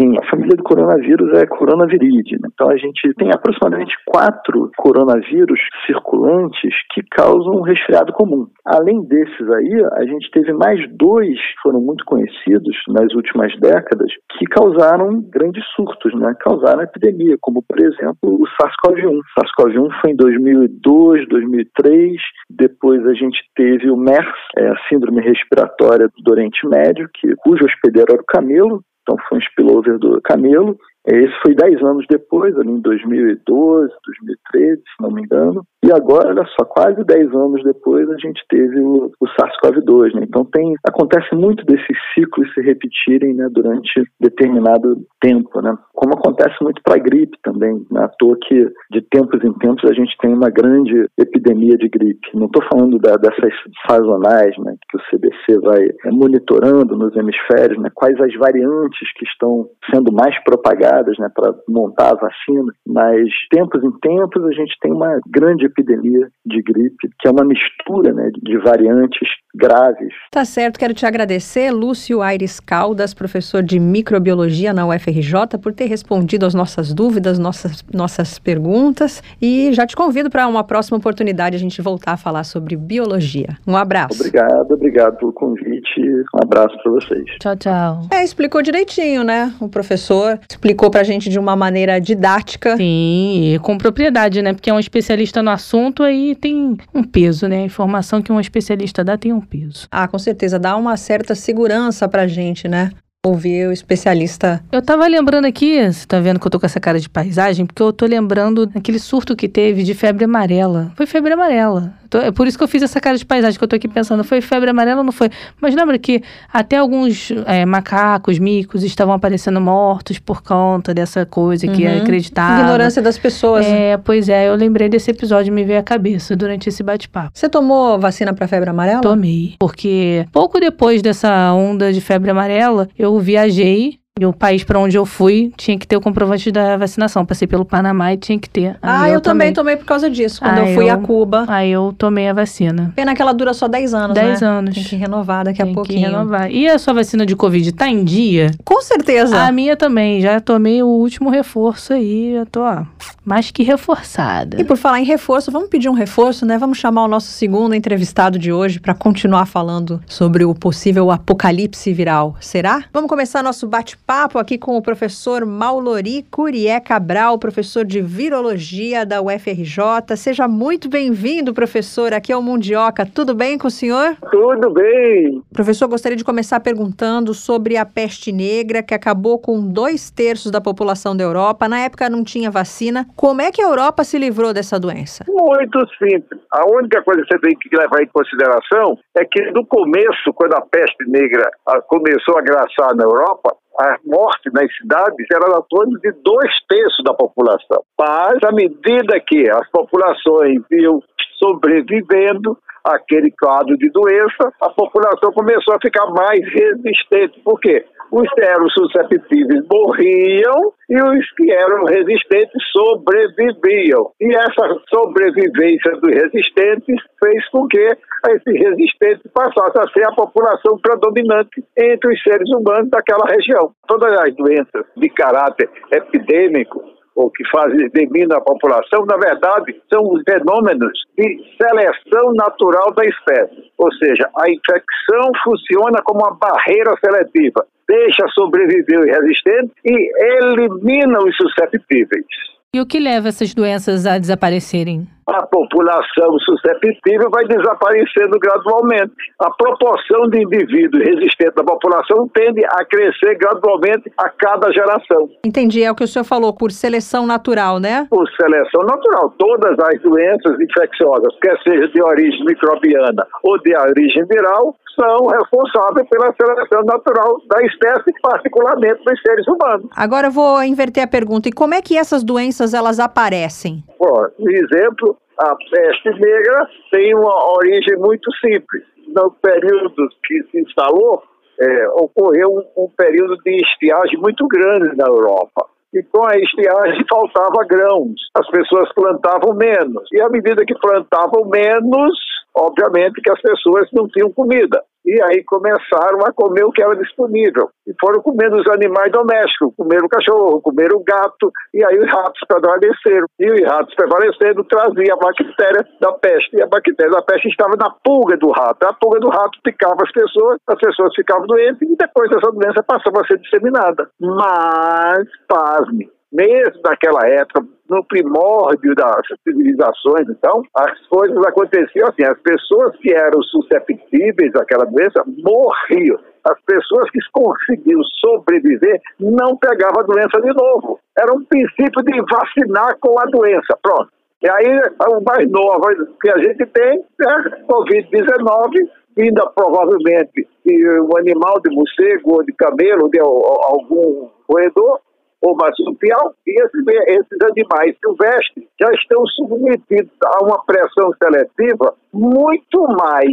[0.00, 2.36] Sim, a família do coronavírus é coronaviride.
[2.40, 2.48] Né?
[2.54, 8.46] Então a gente tem aproximadamente quatro coronavírus circulantes que causam um resfriado comum.
[8.64, 14.10] Além desses aí, a gente teve mais dois que foram muito conhecidos nas últimas décadas
[14.38, 16.34] que causaram grandes surtos, né?
[16.40, 19.18] causaram epidemia, como por exemplo o SARS-CoV-1.
[19.18, 22.12] O SARS-CoV-1 foi em 2002, 2003,
[22.48, 27.66] depois a gente teve o MERS, é a síndrome respiratória do Oriente Médio, que, cujo
[27.66, 30.78] hospedeiro era o camelo, então foi um spillover do Camelo.
[31.06, 35.64] Esse foi 10 anos depois, ali em 2012, 2013, se não me engano.
[35.82, 40.14] E agora, olha só, quase 10 anos depois, a gente teve o, o SARS-CoV-2.
[40.14, 40.26] Né?
[40.28, 45.74] Então tem, acontece muito desses ciclos se repetirem né, durante determinado tempo, né?
[45.94, 47.82] como acontece muito para a gripe também.
[47.90, 48.04] Né?
[48.04, 52.28] À toa que, de tempos em tempos, a gente tem uma grande epidemia de gripe.
[52.34, 53.54] Não estou falando da, dessas
[53.88, 59.66] sazonais né, que o CDC vai monitorando nos hemisférios, né, quais as variantes que estão
[59.90, 64.92] sendo mais propagadas né, para montar a vacina, mas tempos em tempos a gente tem
[64.92, 70.12] uma grande epidemia de gripe, que é uma mistura né, de variantes graves.
[70.30, 75.86] Tá certo, quero te agradecer, Lúcio Aires Caldas, professor de microbiologia na UFRJ, por ter
[75.86, 79.22] respondido às nossas dúvidas, nossas, nossas perguntas.
[79.40, 83.56] E já te convido para uma próxima oportunidade a gente voltar a falar sobre biologia.
[83.66, 84.20] Um abraço.
[84.20, 85.79] Obrigado, obrigado pelo convite.
[86.02, 87.24] Um abraço para vocês.
[87.40, 88.06] Tchau, tchau.
[88.12, 89.52] É, explicou direitinho, né?
[89.60, 92.76] O professor explicou para a gente de uma maneira didática.
[92.76, 94.52] Sim, e com propriedade, né?
[94.52, 97.58] Porque é um especialista no assunto aí tem um peso, né?
[97.58, 99.86] A informação que um especialista dá tem um peso.
[99.90, 102.90] Ah, com certeza, dá uma certa segurança pra gente, né?
[103.24, 104.64] Ouvir o especialista.
[104.72, 107.66] Eu tava lembrando aqui, você tá vendo que eu tô com essa cara de paisagem,
[107.66, 110.90] porque eu tô lembrando daquele surto que teve de febre amarela.
[110.96, 111.99] Foi febre amarela.
[112.18, 114.24] É por isso que eu fiz essa cara de paisagem que eu tô aqui pensando.
[114.24, 115.30] Foi febre amarela ou não foi?
[115.60, 121.66] Mas lembra que até alguns é, macacos, micos estavam aparecendo mortos por conta dessa coisa
[121.68, 122.02] que é uhum.
[122.02, 122.62] acreditava.
[122.62, 123.66] Ignorância das pessoas.
[123.66, 123.96] É, né?
[123.98, 124.48] pois é.
[124.48, 127.30] Eu lembrei desse episódio e me veio à cabeça durante esse bate-papo.
[127.34, 129.00] Você tomou vacina para febre amarela?
[129.00, 129.54] Tomei.
[129.58, 134.98] Porque pouco depois dessa onda de febre amarela, eu viajei E o país para onde
[134.98, 137.24] eu fui tinha que ter o comprovante da vacinação.
[137.24, 138.76] Passei pelo Panamá e tinha que ter.
[138.82, 141.46] Ah, Aí eu, também tomei por causa disso, quando eu fui eu- a Cuba.
[141.48, 142.92] Aí eu tomei a vacina.
[142.94, 144.46] Pena que ela dura só 10 anos, 10 né?
[144.46, 144.74] anos.
[144.74, 146.00] Tem que renovar daqui a Tem que pouquinho.
[146.02, 146.50] renovar.
[146.52, 148.50] E a sua vacina de Covid tá em dia?
[148.62, 149.40] Com certeza.
[149.42, 150.20] A minha também.
[150.20, 152.34] Já tomei o último reforço aí.
[152.34, 152.82] Eu tô, ó,
[153.24, 154.60] mais que reforçada.
[154.60, 156.58] E por falar em reforço, vamos pedir um reforço, né?
[156.58, 161.90] Vamos chamar o nosso segundo entrevistado de hoje para continuar falando sobre o possível apocalipse
[161.94, 162.36] viral.
[162.38, 162.84] Será?
[162.92, 169.22] Vamos começar nosso bate-papo aqui com o professor Maulori Curié Cabral, professor de virologia da
[169.22, 170.16] UFRJ.
[170.16, 173.06] Seja muito bem-vindo, professor, aqui ao Mundioca.
[173.06, 174.16] Tudo bem com o senhor?
[174.28, 175.40] Tudo bem.
[175.52, 180.60] Professor, gostaria de começar perguntando sobre a peste negra, que acabou com dois terços da
[180.60, 181.68] população da Europa.
[181.68, 183.06] Na época não tinha vacina.
[183.14, 185.24] Como é que a Europa se livrou dessa doença?
[185.28, 186.40] Muito simples.
[186.50, 190.54] A única coisa que você tem que levar em consideração é que no começo, quando
[190.54, 195.62] a peste negra ah, começou a graçar na Europa, a morte nas cidades era na
[195.62, 197.82] torno de dois terços da população.
[197.98, 201.02] Mas, à medida que as populações iam
[201.38, 207.40] sobrevivendo àquele quadro de doença, a população começou a ficar mais resistente.
[207.40, 207.84] Por quê?
[208.10, 214.10] Os que eram susceptíveis morriam e os que eram resistentes sobreviviam.
[214.20, 220.76] E essa sobrevivência dos resistentes fez com que esses resistentes passassem a ser a população
[220.78, 223.70] predominante entre os seres humanos daquela região.
[223.86, 230.22] Todas as doenças de caráter epidêmico ou que fazem a população, na verdade, são os
[230.22, 233.70] fenômenos de seleção natural da espécie.
[233.76, 241.18] Ou seja, a infecção funciona como uma barreira seletiva, deixa sobreviver os resistentes e elimina
[241.18, 242.24] os susceptíveis.
[242.72, 245.06] E o que leva essas doenças a desaparecerem?
[245.30, 249.12] A população susceptível vai desaparecendo gradualmente.
[249.40, 255.28] A proporção de indivíduos resistentes da população tende a crescer gradualmente a cada geração.
[255.44, 258.06] Entendi, é o que o senhor falou, por seleção natural, né?
[258.10, 259.32] por seleção natural.
[259.38, 266.06] Todas as doenças infecciosas, quer seja de origem microbiana ou de origem viral, são responsáveis
[266.08, 269.88] pela seleção natural da espécie, particularmente dos seres humanos.
[269.96, 271.48] Agora eu vou inverter a pergunta.
[271.48, 273.82] E como é que essas doenças elas aparecem?
[273.96, 278.84] Por exemplo, a peste negra tem uma origem muito simples.
[279.08, 281.22] No período que se instalou,
[281.58, 285.66] é, ocorreu um, um período de estiagem muito grande na Europa.
[285.92, 290.06] E com a estiagem faltava grãos, as pessoas plantavam menos.
[290.12, 292.14] E à medida que plantavam menos,
[292.54, 294.82] obviamente que as pessoas não tinham comida.
[295.04, 297.70] E aí começaram a comer o que era disponível.
[297.86, 302.10] E foram comendo os animais domésticos, comeram o cachorro, comeram o gato, e aí os
[302.10, 303.26] ratos prevaleceram.
[303.38, 306.56] E os ratos prevalecendo traziam a bactéria da peste.
[306.56, 308.84] E a bactéria da peste estava na pulga do rato.
[308.84, 312.82] A pulga do rato picava as pessoas, as pessoas ficavam doentes, e depois essa doença
[312.82, 314.08] passava a ser disseminada.
[314.20, 322.38] Mas, pasme, mesmo naquela época, no primórdio das civilizações, então, as coisas aconteciam assim: as
[322.40, 326.18] pessoas que eram susceptíveis àquela doença morriam.
[326.44, 330.98] As pessoas que conseguiam sobreviver não pegavam a doença de novo.
[331.18, 333.76] Era um princípio de vacinar com a doença.
[333.82, 334.08] Pronto.
[334.42, 335.82] E aí, o mais novo
[336.22, 342.52] que a gente tem é a Covid-19, vinda provavelmente um animal de morcego, ou de
[342.54, 345.00] camelo, de algum roedor,
[345.42, 352.82] ou marsupial, e esses, esses animais silvestres já estão submetidos a uma pressão seletiva muito
[353.00, 353.30] mais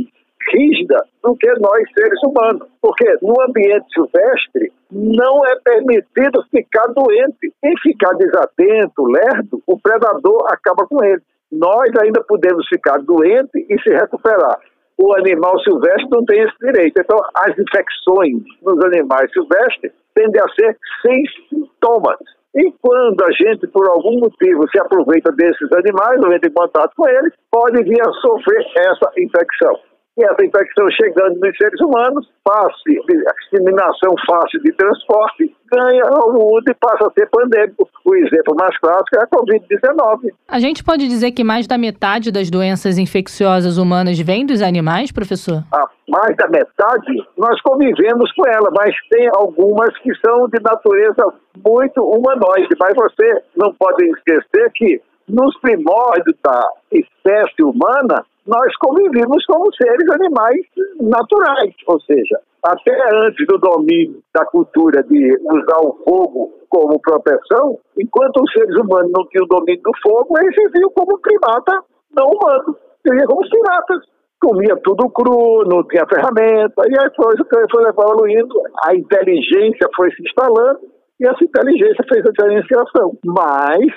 [0.53, 2.67] rígida do que nós seres humanos.
[2.81, 7.53] Porque no ambiente silvestre não é permitido ficar doente.
[7.61, 11.21] Quem ficar desatento, lerdo, o predador acaba com ele.
[11.51, 14.59] Nós ainda podemos ficar doente e se recuperar.
[14.97, 16.99] O animal silvestre não tem esse direito.
[16.99, 22.17] Então, as infecções nos animais silvestres tendem a ser sem sintomas.
[22.55, 26.91] E quando a gente, por algum motivo, se aproveita desses animais ou entra em contato
[26.97, 29.79] com eles, pode vir a sofrer essa infecção.
[30.17, 33.03] E essa infecção chegando nos seres humanos, fácil,
[33.39, 37.87] disseminação fácil de transporte, ganha o mundo e passa a ser pandêmico.
[38.03, 40.33] O exemplo mais clássico é a Covid-19.
[40.47, 45.11] A gente pode dizer que mais da metade das doenças infecciosas humanas vem dos animais,
[45.11, 45.63] professor?
[45.71, 51.31] A mais da metade, nós convivemos com ela, mas tem algumas que são de natureza
[51.63, 52.69] muito humanoide.
[52.79, 60.09] Mas você não pode esquecer que nos primórdios da espécie humana, nós convivimos como seres
[60.09, 60.61] animais
[61.01, 67.77] naturais, ou seja, até antes do domínio da cultura de usar o fogo como proteção,
[67.97, 71.83] enquanto os seres humanos não tinham domínio do fogo, eles viviam como primata
[72.15, 74.03] não humano, viviam como primatas.
[74.41, 77.35] comia tudo cru, não tinha ferramenta, e aí foi,
[77.71, 80.79] foi evoluindo, a inteligência foi se instalando,
[81.19, 83.17] e essa inteligência fez a diferenciação.
[83.25, 83.87] Mas,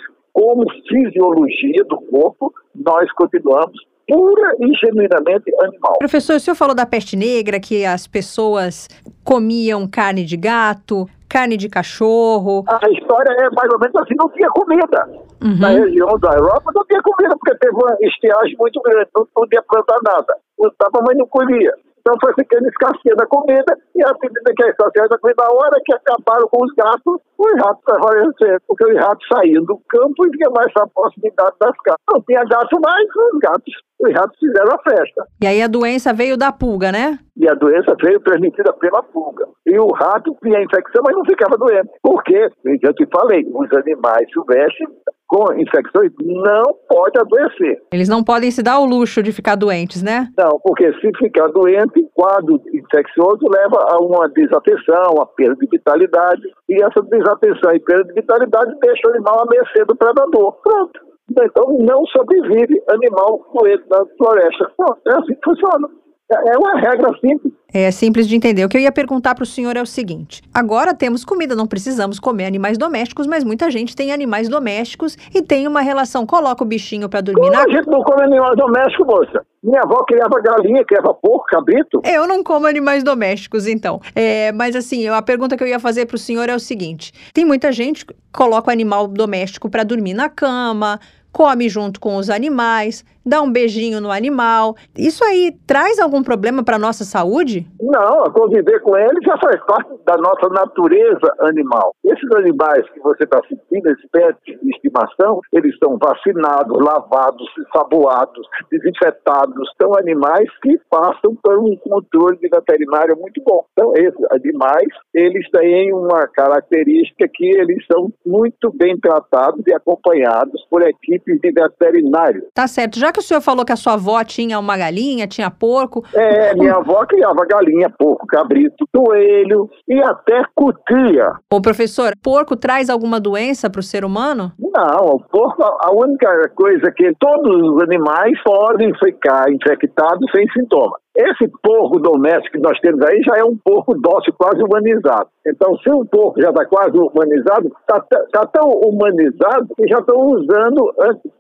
[0.41, 5.99] como fisiologia do corpo, nós continuamos pura e genuinamente animal.
[5.99, 8.89] Professor, o senhor falou da peste negra, que as pessoas
[9.23, 12.65] comiam carne de gato, carne de cachorro.
[12.67, 15.09] A história é mais ou menos assim, não tinha comida.
[15.45, 15.61] Uhum.
[15.61, 19.63] Na região da Europa não tinha comida, porque teve uma estiagem muito grande, não podia
[19.63, 20.35] plantar nada.
[20.57, 21.75] Plantava, mas não colhia.
[22.01, 25.53] Então foi ficando escasseando a comida e a medida que a escasseando a comida, a
[25.53, 30.27] hora que acabaram com os gatos, os ratos apareceram, porque os ratos saíam do campo
[30.27, 32.01] e vinha mais a proximidade das casas.
[32.13, 35.27] Não tinha gato mais, os gatos, os ratos fizeram a festa.
[35.43, 37.19] E aí a doença veio da pulga, né?
[37.37, 39.47] E a doença veio transmitida pela pulga.
[39.67, 41.89] E o rato tinha infecção, mas não ficava doente.
[42.03, 42.49] Por quê?
[42.65, 44.89] Eu te falei, os animais silvestres
[45.27, 47.81] com infecções não pode adoecer.
[47.93, 50.29] Eles não podem se dar o luxo de ficar doentes, né?
[50.37, 56.43] Não, porque se ficar doente, quadro infeccioso leva a uma desatenção, a perda de vitalidade,
[56.69, 60.53] e essa desatenção e perda de vitalidade deixa o animal à mercê do predador.
[60.63, 61.10] Pronto.
[61.31, 64.71] Então não sobrevive animal doente na floresta.
[64.77, 65.89] Pronto, é assim que funciona.
[66.31, 67.53] É uma regra simples.
[67.73, 68.65] É simples de entender.
[68.65, 71.67] O que eu ia perguntar para o senhor é o seguinte: agora temos comida, não
[71.67, 76.25] precisamos comer animais domésticos, mas muita gente tem animais domésticos e tem uma relação.
[76.25, 77.65] Coloca o bichinho para dormir Como na.
[77.65, 79.45] A gente não come animais domésticos, moça.
[79.63, 82.01] Minha avó criava galinha, criava porco, cabrito.
[82.05, 84.01] Eu não como animais domésticos, então.
[84.15, 87.13] É, mas assim, a pergunta que eu ia fazer para o senhor é o seguinte:
[87.35, 90.99] tem muita gente que coloca o animal doméstico para dormir na cama,
[91.33, 94.77] come junto com os animais, dá um beijinho no animal.
[94.97, 97.67] Isso aí traz algum problema para a nossa saúde?
[97.81, 101.95] Não, conviver com ele já faz parte da nossa natureza animal.
[102.05, 108.47] Esses animais que você está sentindo, esses pets de estimação, eles estão vacinados, lavados, saboados,
[108.71, 109.71] desinfetados.
[109.81, 113.65] São animais que passam por um controle de veterinário muito bom.
[113.73, 120.65] Então, esses animais, eles têm uma característica que eles são muito bem tratados e acompanhados
[120.71, 122.47] por equipes de veterinário.
[122.55, 122.99] Tá certo.
[122.99, 126.05] Já que o senhor falou que a sua avó tinha uma galinha, tinha porco.
[126.15, 131.33] É, minha avó criava galinha, porco, cabrito, coelho e até cutia.
[131.53, 134.53] Ô, professor, porco traz alguma doença para o ser humano?
[134.59, 141.01] Não, o porco, a única coisa que todos os animais podem ficar infectados sem sintomas.
[141.21, 145.29] Esse porco doméstico que nós temos aí já é um porco dócil quase humanizado.
[145.47, 148.01] Então, se o porco já está quase humanizado, está
[148.33, 150.95] tá tão humanizado que já estão usando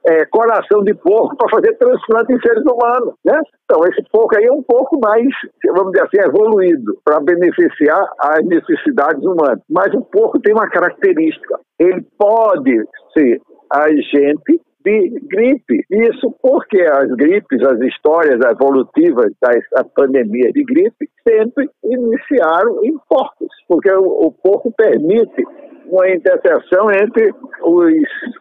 [0.06, 3.14] é, coração de porco para fazer transplante em seres humanos.
[3.24, 3.40] Né?
[3.64, 5.26] Então, esse porco aí é um pouco mais,
[5.74, 9.62] vamos dizer assim, evoluído para beneficiar as necessidades humanas.
[9.70, 13.40] Mas o porco tem uma característica: ele pode ser
[13.72, 15.84] agente de gripe.
[15.90, 23.48] Isso porque as gripes, as histórias evolutivas da pandemia de gripe sempre iniciaram em porcos,
[23.68, 25.42] porque o, o porco permite
[25.90, 27.92] uma interseção entre os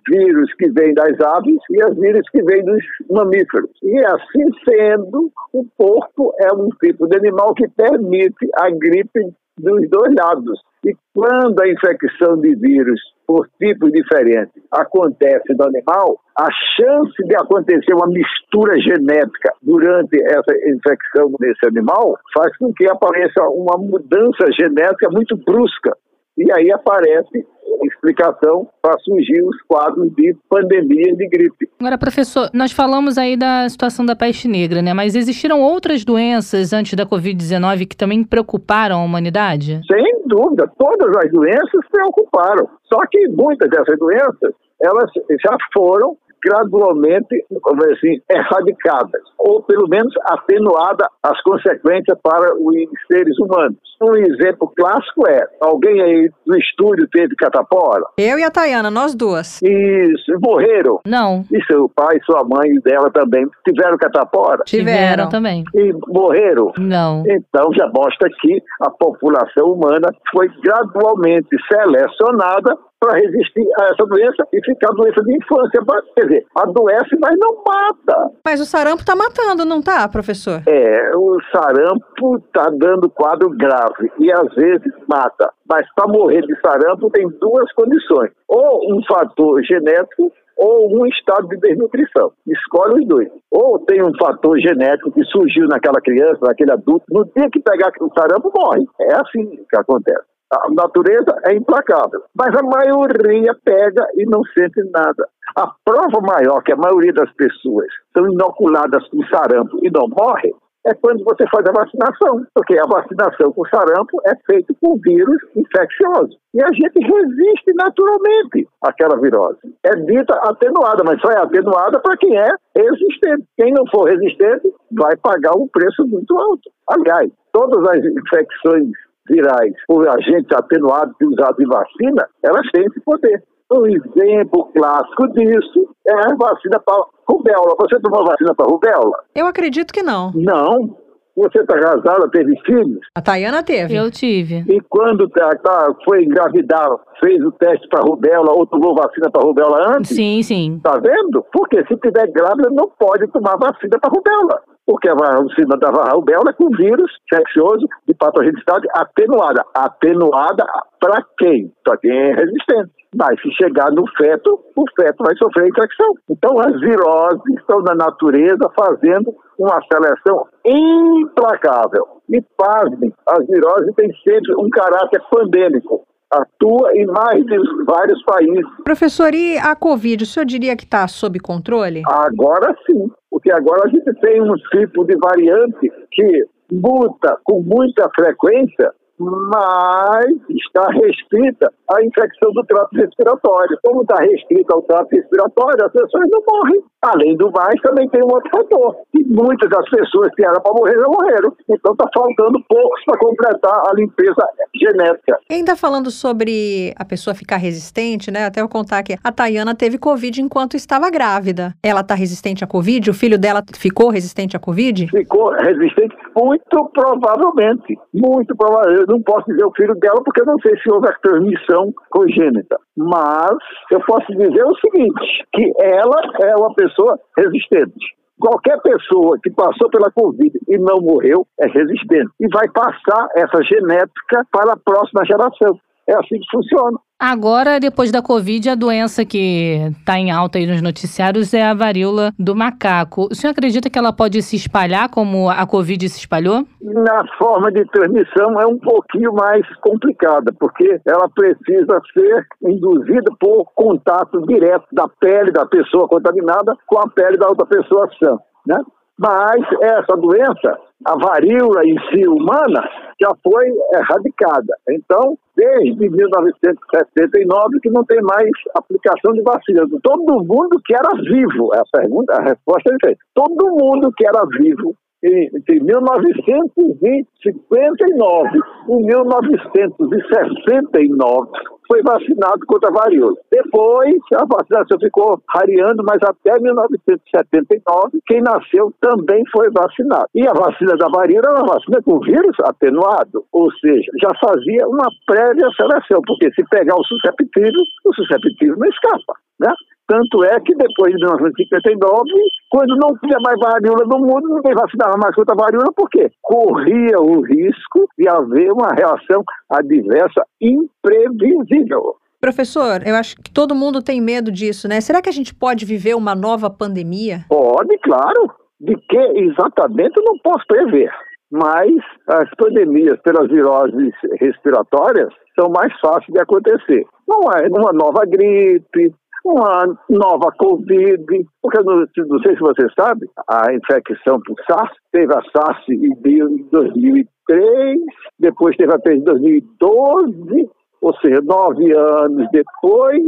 [0.08, 3.72] vírus que vêm das aves e os vírus que vêm dos mamíferos.
[3.84, 9.90] E assim sendo, o porco é um tipo de animal que permite a gripe dos
[9.90, 10.60] dois lados.
[10.86, 17.36] E quando a infecção de vírus por tipos diferentes acontece no animal, a chance de
[17.36, 24.52] acontecer uma mistura genética durante essa infecção desse animal faz com que apareça uma mudança
[24.58, 25.96] genética muito brusca.
[26.40, 27.46] E aí aparece
[27.84, 31.70] explicação para surgir os quadros de pandemia de gripe.
[31.80, 34.94] Agora, professor, nós falamos aí da situação da peste negra, né?
[34.94, 39.82] Mas existiram outras doenças antes da Covid-19 que também preocuparam a humanidade?
[39.92, 42.70] Sem dúvida, todas as doenças preocuparam.
[42.92, 45.12] Só que muitas dessas doenças, elas
[45.44, 47.46] já foram gradualmente,
[47.92, 52.76] assim, erradicadas, ou pelo menos atenuada as consequências para os
[53.12, 53.78] seres humanos.
[54.02, 58.04] Um exemplo clássico é, alguém aí do estúdio teve catapora?
[58.18, 59.62] Eu e a Tayana, nós duas.
[59.62, 61.02] Isso, morreram?
[61.06, 61.44] Não.
[61.52, 64.64] E seu pai, sua mãe e dela também tiveram catapora?
[64.66, 65.66] Tiveram também.
[65.76, 66.72] E morreram?
[66.78, 67.24] Não.
[67.28, 74.44] Então já mostra que a população humana foi gradualmente selecionada para resistir a essa doença
[74.54, 75.82] e ficar doença de infância.
[76.16, 78.32] Quer dizer, adoece, mas não mata.
[78.44, 80.62] Mas o sarampo está matando, não tá, professor?
[80.68, 85.52] É, o sarampo está dando quadro grave e às vezes mata.
[85.68, 91.48] Mas para morrer de sarampo tem duas condições: ou um fator genético ou um estado
[91.48, 92.34] de desnutrição.
[92.46, 93.30] Escolhe os dois.
[93.50, 97.92] Ou tem um fator genético que surgiu naquela criança, naquele adulto, no dia que pegar
[98.02, 98.86] o sarampo, morre.
[99.00, 100.28] É assim que acontece.
[100.52, 102.24] A natureza é implacável.
[102.36, 105.28] Mas a maioria pega e não sente nada.
[105.56, 110.54] A prova maior que a maioria das pessoas são inoculadas com sarampo e não morrem
[110.86, 115.38] é quando você faz a vacinação, porque a vacinação com sarampo é feita com vírus
[115.56, 116.38] infeccioso.
[116.54, 119.60] E a gente resiste naturalmente àquela virose.
[119.84, 123.46] É dita atenuada, mas só é atenuada para quem é resistente.
[123.58, 126.72] Quem não for resistente vai pagar um preço muito alto.
[126.88, 128.92] Aliás, todas as infecções
[129.30, 133.44] virais por agentes atenuados usados em vacina, elas têm esse poder.
[133.72, 137.76] Um exemplo clássico disso é a vacina para rubéola.
[137.80, 139.24] Você tomou vacina para rubéola?
[139.36, 140.32] Eu acredito que não.
[140.34, 140.98] Não.
[141.38, 143.00] Você está casada, teve filhos?
[143.16, 143.96] A Tayana teve.
[143.96, 144.66] Eu tive.
[144.68, 146.90] E quando tá, tá, foi engravidar,
[147.24, 150.16] fez o teste para rubéola ou tomou vacina para rubéola antes?
[150.16, 150.82] Sim, sim.
[150.84, 151.46] Tá vendo?
[151.54, 154.62] Porque se tiver grávida, não pode tomar vacina para rubéola.
[154.90, 159.64] Porque a vacina da rubéola é com vírus infeccioso de patogenicidade atenuada.
[159.72, 160.66] Atenuada
[161.00, 161.72] para quem?
[161.84, 162.90] Para quem é resistente.
[163.16, 166.16] Mas se chegar no feto, o feto vai sofrer infecção.
[166.28, 172.08] Então as viroses estão na natureza fazendo uma seleção implacável.
[172.28, 176.02] E pasmem, as viroses têm sempre um caráter pandêmico.
[176.32, 178.66] Atua em mais de vários países.
[178.84, 182.02] Professor, e a Covid, o senhor diria que está sob controle?
[182.08, 188.10] Agora sim, porque agora a gente tem um tipo de variante que muta com muita
[188.16, 193.78] frequência mas está restrita à infecção do trato respiratório.
[193.84, 196.82] Como está restrita ao trato respiratório, as pessoas não morrem.
[197.02, 198.96] Além do mais, também tem um outro fator.
[199.14, 201.54] E muitas das pessoas que eram para morrer já morreram.
[201.70, 205.40] Então está faltando poucos para completar a limpeza genética.
[205.50, 208.46] E ainda falando sobre a pessoa ficar resistente, né?
[208.46, 211.74] Até eu contar que a Tayana teve Covid enquanto estava grávida.
[211.84, 213.10] Ela está resistente à Covid?
[213.10, 215.08] O filho dela ficou resistente à Covid?
[215.08, 216.16] Ficou resistente?
[216.36, 217.98] Muito provavelmente.
[218.14, 221.18] Muito provavelmente não posso dizer o filho dela porque eu não sei se houve a
[221.22, 222.78] transmissão congênita.
[222.96, 223.58] Mas
[223.92, 228.20] eu posso dizer o seguinte, que ela é uma pessoa resistente.
[228.40, 232.30] Qualquer pessoa que passou pela Covid e não morreu é resistente.
[232.40, 235.78] E vai passar essa genética para a próxima geração.
[236.10, 236.98] É assim que funciona.
[237.20, 241.74] Agora, depois da Covid, a doença que está em alta aí nos noticiários é a
[241.76, 243.28] varíola do macaco.
[243.30, 246.66] O senhor acredita que ela pode se espalhar como a Covid se espalhou?
[246.82, 253.66] Na forma de transmissão é um pouquinho mais complicada, porque ela precisa ser induzida por
[253.76, 258.36] contato direto da pele da pessoa contaminada com a pele da outra pessoa sã,
[258.66, 258.82] né?
[259.20, 262.84] Mas essa doença, a varíola em si humana,
[263.22, 264.76] já foi erradicada.
[264.90, 269.86] Então, desde 1979 que não tem mais aplicação de vacina.
[270.02, 273.20] Todo mundo que era vivo, a pergunta, a resposta é diferente.
[273.34, 278.60] Todo mundo que era vivo entre 1959
[278.90, 281.50] e 1969
[281.90, 283.34] foi vacinado contra a varíola.
[283.52, 290.28] Depois, a vacinação ficou rareando, mas até 1979, quem nasceu também foi vacinado.
[290.36, 294.88] E a vacina da varíola era uma vacina com vírus atenuado, ou seja, já fazia
[294.88, 299.74] uma prévia seleção, porque se pegar o susceptível, o susceptível não escapa, né?
[300.10, 302.32] Tanto é que depois de 1959,
[302.72, 306.32] quando não tinha mais varíola no mundo, ninguém vacinava mais contra a varíola, por quê?
[306.42, 312.16] Corria o risco de haver uma reação adversa imprevisível.
[312.42, 315.00] Professor, eu acho que todo mundo tem medo disso, né?
[315.00, 317.46] Será que a gente pode viver uma nova pandemia?
[317.48, 318.50] Pode, claro.
[318.82, 321.12] De que exatamente eu não posso prever.
[321.52, 321.92] Mas
[322.28, 327.06] as pandemias pelas viroses respiratórias são mais fáceis de acontecer.
[327.28, 329.14] Não é uma nova gripe,
[329.46, 331.26] uma nova Covid,
[331.62, 336.68] porque não, não sei se você sabe, a infecção por SARS, teve a SARS em
[336.72, 338.00] 2003,
[338.40, 340.70] depois teve a em 2012,
[341.02, 343.24] ou seja, nove anos depois,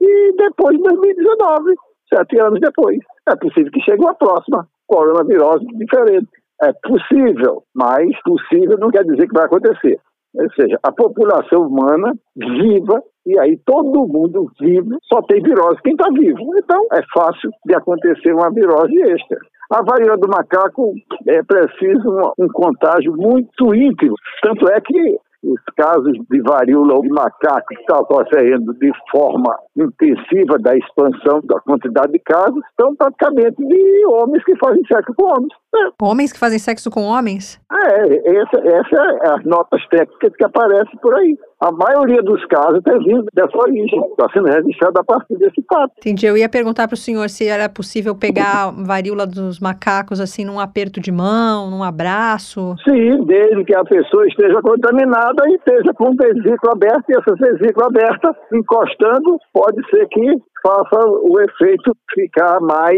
[0.00, 1.74] e depois em 2019,
[2.12, 2.98] sete anos depois.
[3.28, 6.28] É possível que chegue uma próxima coronavirose diferente.
[6.62, 9.98] É possível, mas possível não quer dizer que vai acontecer.
[10.34, 15.92] Ou seja, a população humana viva, e aí todo mundo vivo só tem virose quem
[15.92, 16.58] está vivo.
[16.58, 19.38] Então é fácil de acontecer uma virose extra.
[19.70, 20.92] A varíola do macaco
[21.26, 24.14] é preciso um, um contágio muito íntimo.
[24.42, 30.58] Tanto é que os casos de varíola de macaco que estão ocorrendo de forma intensiva
[30.58, 35.52] da expansão da quantidade de casos são praticamente de homens que fazem sexo com homens.
[35.74, 35.90] É.
[36.02, 37.60] Homens que fazem sexo com homens?
[37.72, 41.36] É, essa, essa é as notas técnicas que aparecem por aí.
[41.60, 45.92] A maioria dos casos tem vindo dessa origem, está sendo registrado a partir desse fato.
[45.98, 46.26] Entendi.
[46.26, 50.60] Eu ia perguntar para o senhor se era possível pegar varíola dos macacos assim num
[50.60, 52.74] aperto de mão, num abraço.
[52.84, 57.34] Sim, desde que a pessoa esteja contaminada e esteja com o vesículo aberto, e essa
[57.34, 60.34] vesícula aberta encostando, pode ser que
[60.64, 62.96] faça o efeito ficar mais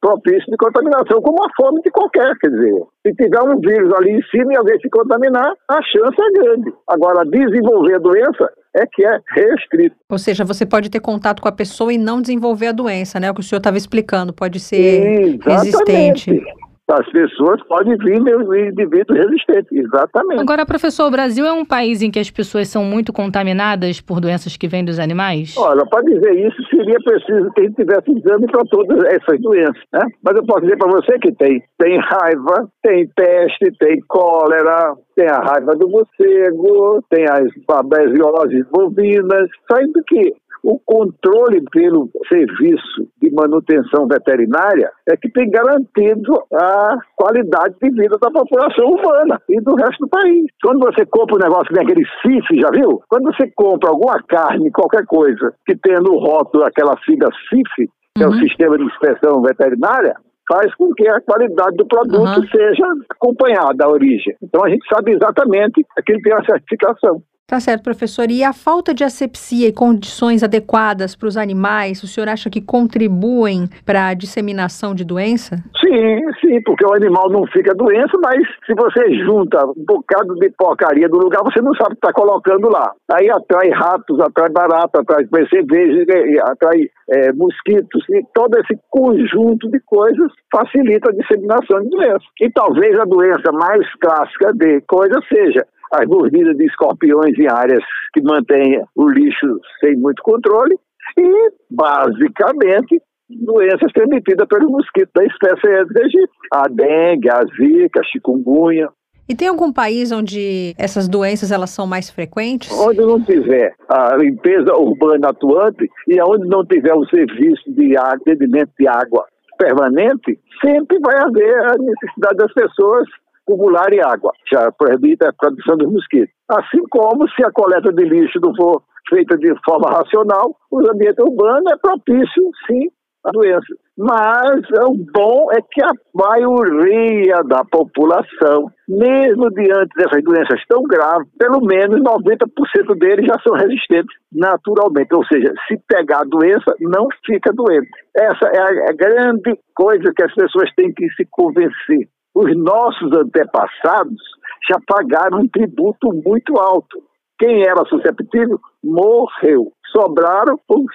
[0.00, 2.82] propício de contaminação, como a fome de qualquer, quer dizer.
[3.04, 6.72] Se tiver um vírus ali em cima e alguém se contaminar, a chance é grande.
[6.88, 9.96] Agora, desenvolver a doença é que é restrito.
[10.10, 13.30] Ou seja, você pode ter contato com a pessoa e não desenvolver a doença, né?
[13.30, 16.30] O que o senhor estava explicando, pode ser Exatamente.
[16.30, 16.67] resistente.
[16.90, 20.40] As pessoas podem vir no indivíduo resistente, exatamente.
[20.40, 24.20] Agora, professor, o Brasil é um país em que as pessoas são muito contaminadas por
[24.22, 25.54] doenças que vêm dos animais?
[25.58, 29.82] Olha, para dizer isso, seria preciso que a gente tivesse exame para todas essas doenças,
[29.92, 30.00] né?
[30.24, 31.62] Mas eu posso dizer para você que tem.
[31.78, 39.50] Tem raiva, tem peste, tem cólera, tem a raiva do morcego, tem as babesioses bovinas,
[39.70, 40.32] saindo que
[40.62, 48.16] o controle pelo serviço de manutenção veterinária é que tem garantido a qualidade de vida
[48.20, 50.46] da população humana e do resto do país.
[50.62, 53.00] Quando você compra um negócio que tem aquele CIF, já viu?
[53.08, 58.22] Quando você compra alguma carne, qualquer coisa, que tenha no rótulo aquela sigla CIF, que
[58.22, 58.38] é o Uhum.
[58.40, 60.14] Sistema de Inspeção Veterinária,
[60.48, 62.48] faz com que a qualidade do produto Uhum.
[62.48, 64.34] seja acompanhada da origem.
[64.42, 67.22] Então a gente sabe exatamente que ele tem a certificação.
[67.48, 68.30] Tá certo, professor.
[68.30, 72.60] E a falta de asepsia e condições adequadas para os animais, o senhor acha que
[72.60, 75.56] contribuem para a disseminação de doença?
[75.80, 80.50] Sim, sim, porque o animal não fica doença, mas se você junta um bocado de
[80.50, 82.92] porcaria do lugar, você não sabe o que está colocando lá.
[83.12, 86.04] Aí atrai ratos, atrai barata, atrai percevejo,
[86.42, 92.28] atrai é, mosquitos, e todo esse conjunto de coisas facilita a disseminação de doenças.
[92.42, 97.82] E talvez a doença mais clássica de coisa seja as mordidas de escorpiões em áreas
[98.12, 100.76] que mantêm o lixo sem muito controle
[101.16, 106.38] e, basicamente, doenças transmitidas pelo mosquito da espécie Aedes aegypti.
[106.52, 108.88] A dengue, a zika, a chikungunya.
[109.28, 112.72] E tem algum país onde essas doenças elas são mais frequentes?
[112.72, 118.70] Onde não tiver a limpeza urbana atuante e onde não tiver o serviço de atendimento
[118.78, 119.26] de água
[119.58, 123.06] permanente, sempre vai haver a necessidade das pessoas
[123.48, 126.34] acumularem água, já proibida a produção dos mosquitos.
[126.50, 131.22] Assim como se a coleta de lixo não for feita de forma racional, o ambiente
[131.22, 132.88] urbano é propício, sim,
[133.24, 133.74] a doença.
[133.96, 141.28] Mas o bom é que a maioria da população, mesmo diante dessas doenças tão graves,
[141.36, 145.14] pelo menos 90% deles já são resistentes naturalmente.
[145.14, 147.90] Ou seja, se pegar a doença, não fica doente.
[148.16, 152.08] Essa é a, a grande coisa que as pessoas têm que se convencer.
[152.38, 154.22] Os nossos antepassados
[154.70, 157.02] já pagaram um tributo muito alto.
[157.36, 159.72] Quem era susceptível morreu.
[159.90, 160.86] Sobraram os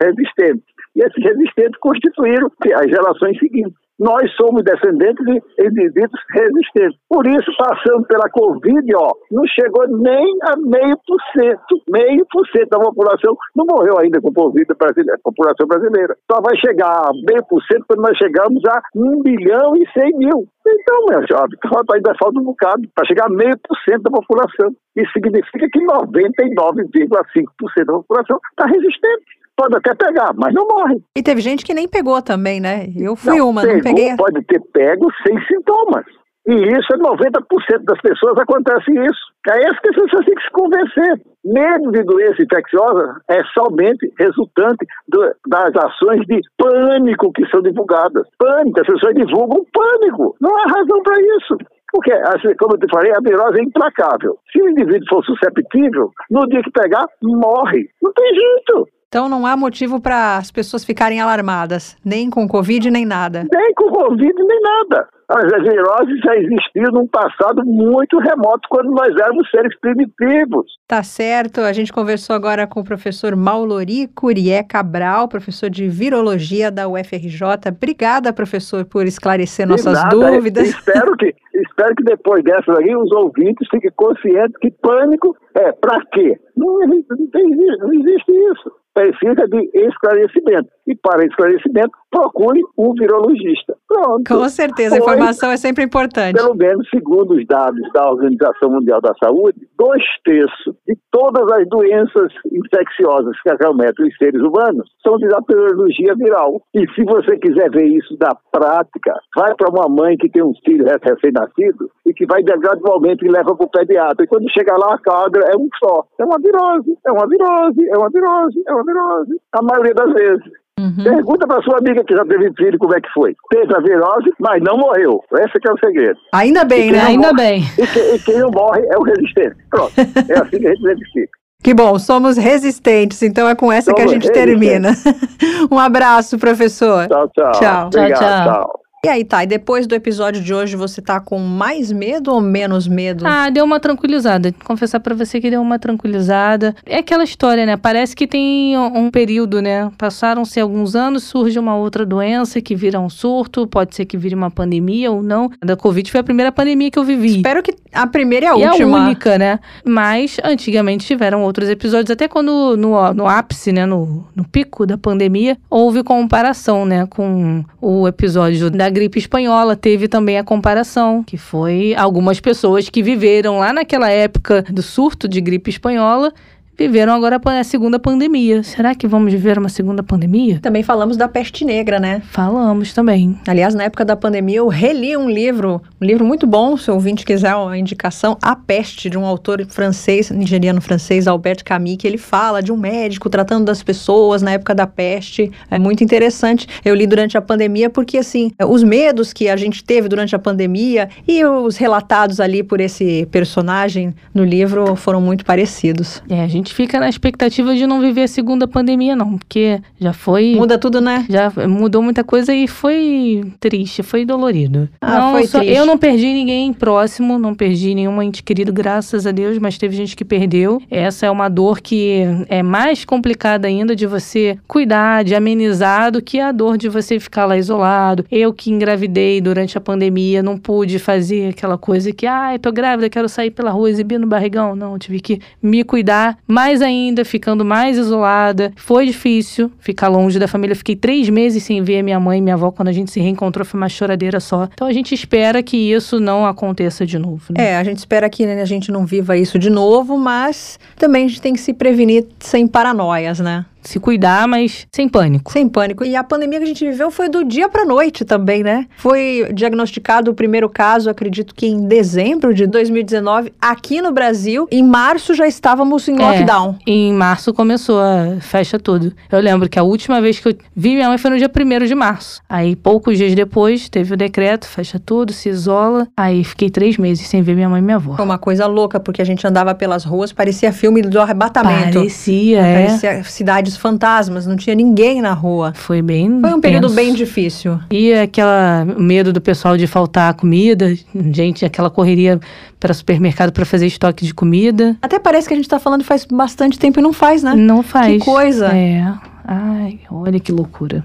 [0.00, 0.64] resistentes.
[0.94, 3.76] E esses resistentes constituíram as gerações seguintes.
[3.98, 6.98] Nós somos descendentes de indivíduos resistentes.
[7.08, 11.80] Por isso, passando pela Covid, ó, não chegou nem a meio por cento.
[11.88, 16.14] Meio por cento da população não morreu ainda com Covid brasileira, população brasileira.
[16.30, 20.18] Só vai chegar a meio por cento quando nós chegamos a 1 bilhão e 100
[20.18, 20.46] mil.
[20.66, 21.58] Então, meu jovem,
[21.94, 24.76] ainda falta um bocado para chegar a meio por cento da população.
[24.96, 29.45] Isso significa que 99,5% da população está resistente.
[29.56, 30.96] Pode até pegar, mas não morre.
[31.16, 32.86] E teve gente que nem pegou também, né?
[32.96, 34.16] Eu fui Não, uma, pegou, não peguei.
[34.16, 36.04] Pode ter pego sem sintomas.
[36.48, 39.20] E isso é 90% das pessoas acontece isso.
[39.50, 41.20] É isso que as pessoas têm que se convencer.
[41.44, 48.28] Medo de doença infecciosa é somente resultante do- das ações de pânico que são divulgadas.
[48.38, 50.36] Pânico, as pessoas divulgam pânico.
[50.40, 51.56] Não há razão para isso.
[51.92, 52.12] Porque,
[52.58, 54.36] como eu te falei, a virose é implacável.
[54.52, 57.88] Se o indivíduo for susceptível, no dia que pegar, morre.
[58.02, 58.88] Não tem jeito.
[59.08, 63.44] Então não há motivo para as pessoas ficarem alarmadas, nem com Covid, nem nada.
[63.52, 65.08] nem com Covid, nem nada.
[65.28, 70.66] As viroses já existiam num passado muito remoto, quando nós éramos seres primitivos.
[70.88, 76.70] Tá certo, a gente conversou agora com o professor Maulori Curié Cabral, professor de Virologia
[76.70, 77.40] da UFRJ.
[77.68, 80.68] Obrigada, professor, por esclarecer De nossas nada, dúvidas.
[80.68, 86.04] Espero que, espero que depois dessas aí os ouvintes fiquem conscientes que pânico é para
[86.12, 86.38] quê?
[86.56, 88.70] Não, não, tem- não existe isso.
[88.96, 90.70] Precisa de esclarecimento.
[90.86, 93.76] E para esclarecimento procure um virologista.
[93.88, 94.24] Pronto.
[94.26, 96.34] Com certeza, a informação é sempre importante.
[96.34, 101.68] Pelo menos, segundo os dados da Organização Mundial da Saúde, dois terços de todas as
[101.68, 106.60] doenças infecciosas que acometem os seres humanos são de patologia viral.
[106.74, 110.54] E se você quiser ver isso da prática, vai para uma mãe que tem um
[110.64, 114.24] filho recém-nascido e que vai gradualmente e leva para o pediatra.
[114.24, 116.04] E quando chega lá, a carga é um só.
[116.18, 119.40] É uma virose, é uma virose, é uma virose, é uma virose.
[119.52, 120.65] A maioria das vezes.
[120.78, 121.02] Uhum.
[121.04, 123.34] Pergunta para sua amiga que já teve filho como é que foi.
[123.50, 125.22] Teve a virose, mas não morreu.
[125.32, 126.18] Esse que é o segredo.
[126.34, 127.00] Ainda bem, né?
[127.00, 127.62] Ainda morre- bem.
[127.78, 129.56] E, que- e quem não morre é o resistente.
[129.70, 129.92] Pronto.
[129.96, 131.30] É assim que a gente verifica.
[131.62, 134.90] Que bom, somos resistentes, então é com essa que a Somos gente termina.
[135.72, 137.08] um abraço, professor.
[137.08, 137.52] Tchau, tchau.
[137.52, 137.86] Tchau.
[137.86, 138.80] Obrigado, Tchau, tchau.
[139.04, 142.88] E aí, Thay, depois do episódio de hoje, você tá com mais medo ou menos
[142.88, 143.24] medo?
[143.24, 144.52] Ah, deu uma tranquilizada.
[144.64, 146.74] Confessar pra você que deu uma tranquilizada.
[146.84, 147.76] É aquela história, né?
[147.76, 149.90] Parece que tem um um período, né?
[149.96, 154.34] Passaram-se alguns anos, surge uma outra doença que vira um surto, pode ser que vire
[154.34, 155.50] uma pandemia ou não.
[155.60, 157.36] A da Covid foi a primeira pandemia que eu vivi.
[157.36, 158.98] Espero que a primeira e a e última.
[158.98, 159.60] a única, né?
[159.84, 163.86] Mas antigamente tiveram outros episódios, até quando no, no ápice, né?
[163.86, 167.06] No, no pico da pandemia, houve comparação, né?
[167.06, 173.02] Com o episódio da gripe espanhola, teve também a comparação, que foi algumas pessoas que
[173.02, 176.32] viveram lá naquela época do surto de gripe espanhola.
[176.78, 178.62] Viveram agora a segunda pandemia.
[178.62, 180.58] Será que vamos viver uma segunda pandemia?
[180.60, 182.20] Também falamos da peste negra, né?
[182.30, 183.38] Falamos também.
[183.46, 186.94] Aliás, na época da pandemia, eu reli um livro, um livro muito bom, se o
[186.94, 192.06] ouvinte quiser uma indicação, A Peste, de um autor francês, nigeriano francês, Albert Camus, que
[192.06, 195.50] ele fala de um médico tratando das pessoas na época da peste.
[195.70, 196.68] É muito interessante.
[196.84, 200.38] Eu li durante a pandemia porque, assim, os medos que a gente teve durante a
[200.38, 206.22] pandemia e os relatados ali por esse personagem no livro foram muito parecidos.
[206.28, 210.12] É, a gente fica na expectativa de não viver a segunda pandemia, não, porque já
[210.12, 210.54] foi.
[210.54, 211.24] Muda tudo, né?
[211.28, 214.88] Já mudou muita coisa e foi triste, foi dolorido.
[215.00, 215.74] Ah, não, foi só- triste.
[215.76, 219.96] Eu não perdi ninguém próximo, não perdi nenhum ente querido, graças a Deus, mas teve
[219.96, 220.80] gente que perdeu.
[220.90, 226.22] Essa é uma dor que é mais complicada ainda de você cuidar, de amenizar, do
[226.22, 228.24] que a dor de você ficar lá isolado.
[228.30, 233.08] Eu que engravidei durante a pandemia, não pude fazer aquela coisa que, ai, tô grávida,
[233.08, 234.74] quero sair pela rua exibindo o barrigão.
[234.76, 238.72] Não, tive que me cuidar mais ainda, ficando mais isolada.
[238.76, 240.74] Foi difícil ficar longe da família.
[240.74, 242.70] Fiquei três meses sem ver minha mãe e minha avó.
[242.70, 244.66] Quando a gente se reencontrou, foi uma choradeira só.
[244.72, 247.42] Então a gente espera que isso não aconteça de novo.
[247.50, 247.72] Né?
[247.72, 251.26] É, a gente espera que né, a gente não viva isso de novo, mas também
[251.26, 253.66] a gente tem que se prevenir sem paranoias, né?
[253.86, 255.52] Se cuidar, mas sem pânico.
[255.52, 256.04] Sem pânico.
[256.04, 258.86] E a pandemia que a gente viveu foi do dia para noite também, né?
[258.96, 264.66] Foi diagnosticado o primeiro caso, acredito que em dezembro de 2019, aqui no Brasil.
[264.70, 266.18] Em março já estávamos em É.
[266.18, 266.76] lockdown.
[266.86, 269.12] Em março começou a fecha tudo.
[269.30, 271.86] Eu lembro que a última vez que eu vi minha mãe foi no dia 1
[271.86, 272.40] de março.
[272.48, 276.08] Aí, poucos dias depois, teve o decreto, fecha tudo, se isola.
[276.16, 278.16] Aí, fiquei três meses sem ver minha mãe e minha avó.
[278.16, 281.98] Foi uma coisa louca, porque a gente andava pelas ruas, parecia filme do arrebatamento.
[281.98, 282.86] Parecia, é.
[282.86, 285.72] Parecia cidades fantasmas, não tinha ninguém na rua.
[285.74, 287.78] Foi bem Foi um período bem difícil.
[287.90, 292.40] E aquela medo do pessoal de faltar comida, gente, aquela correria
[292.78, 294.96] para supermercado para fazer estoque de comida.
[295.00, 297.54] Até parece que a gente tá falando faz bastante tempo e não faz, né?
[297.54, 298.18] Não faz.
[298.18, 298.68] Que coisa.
[298.68, 299.12] É.
[299.44, 301.04] Ai, olha que loucura.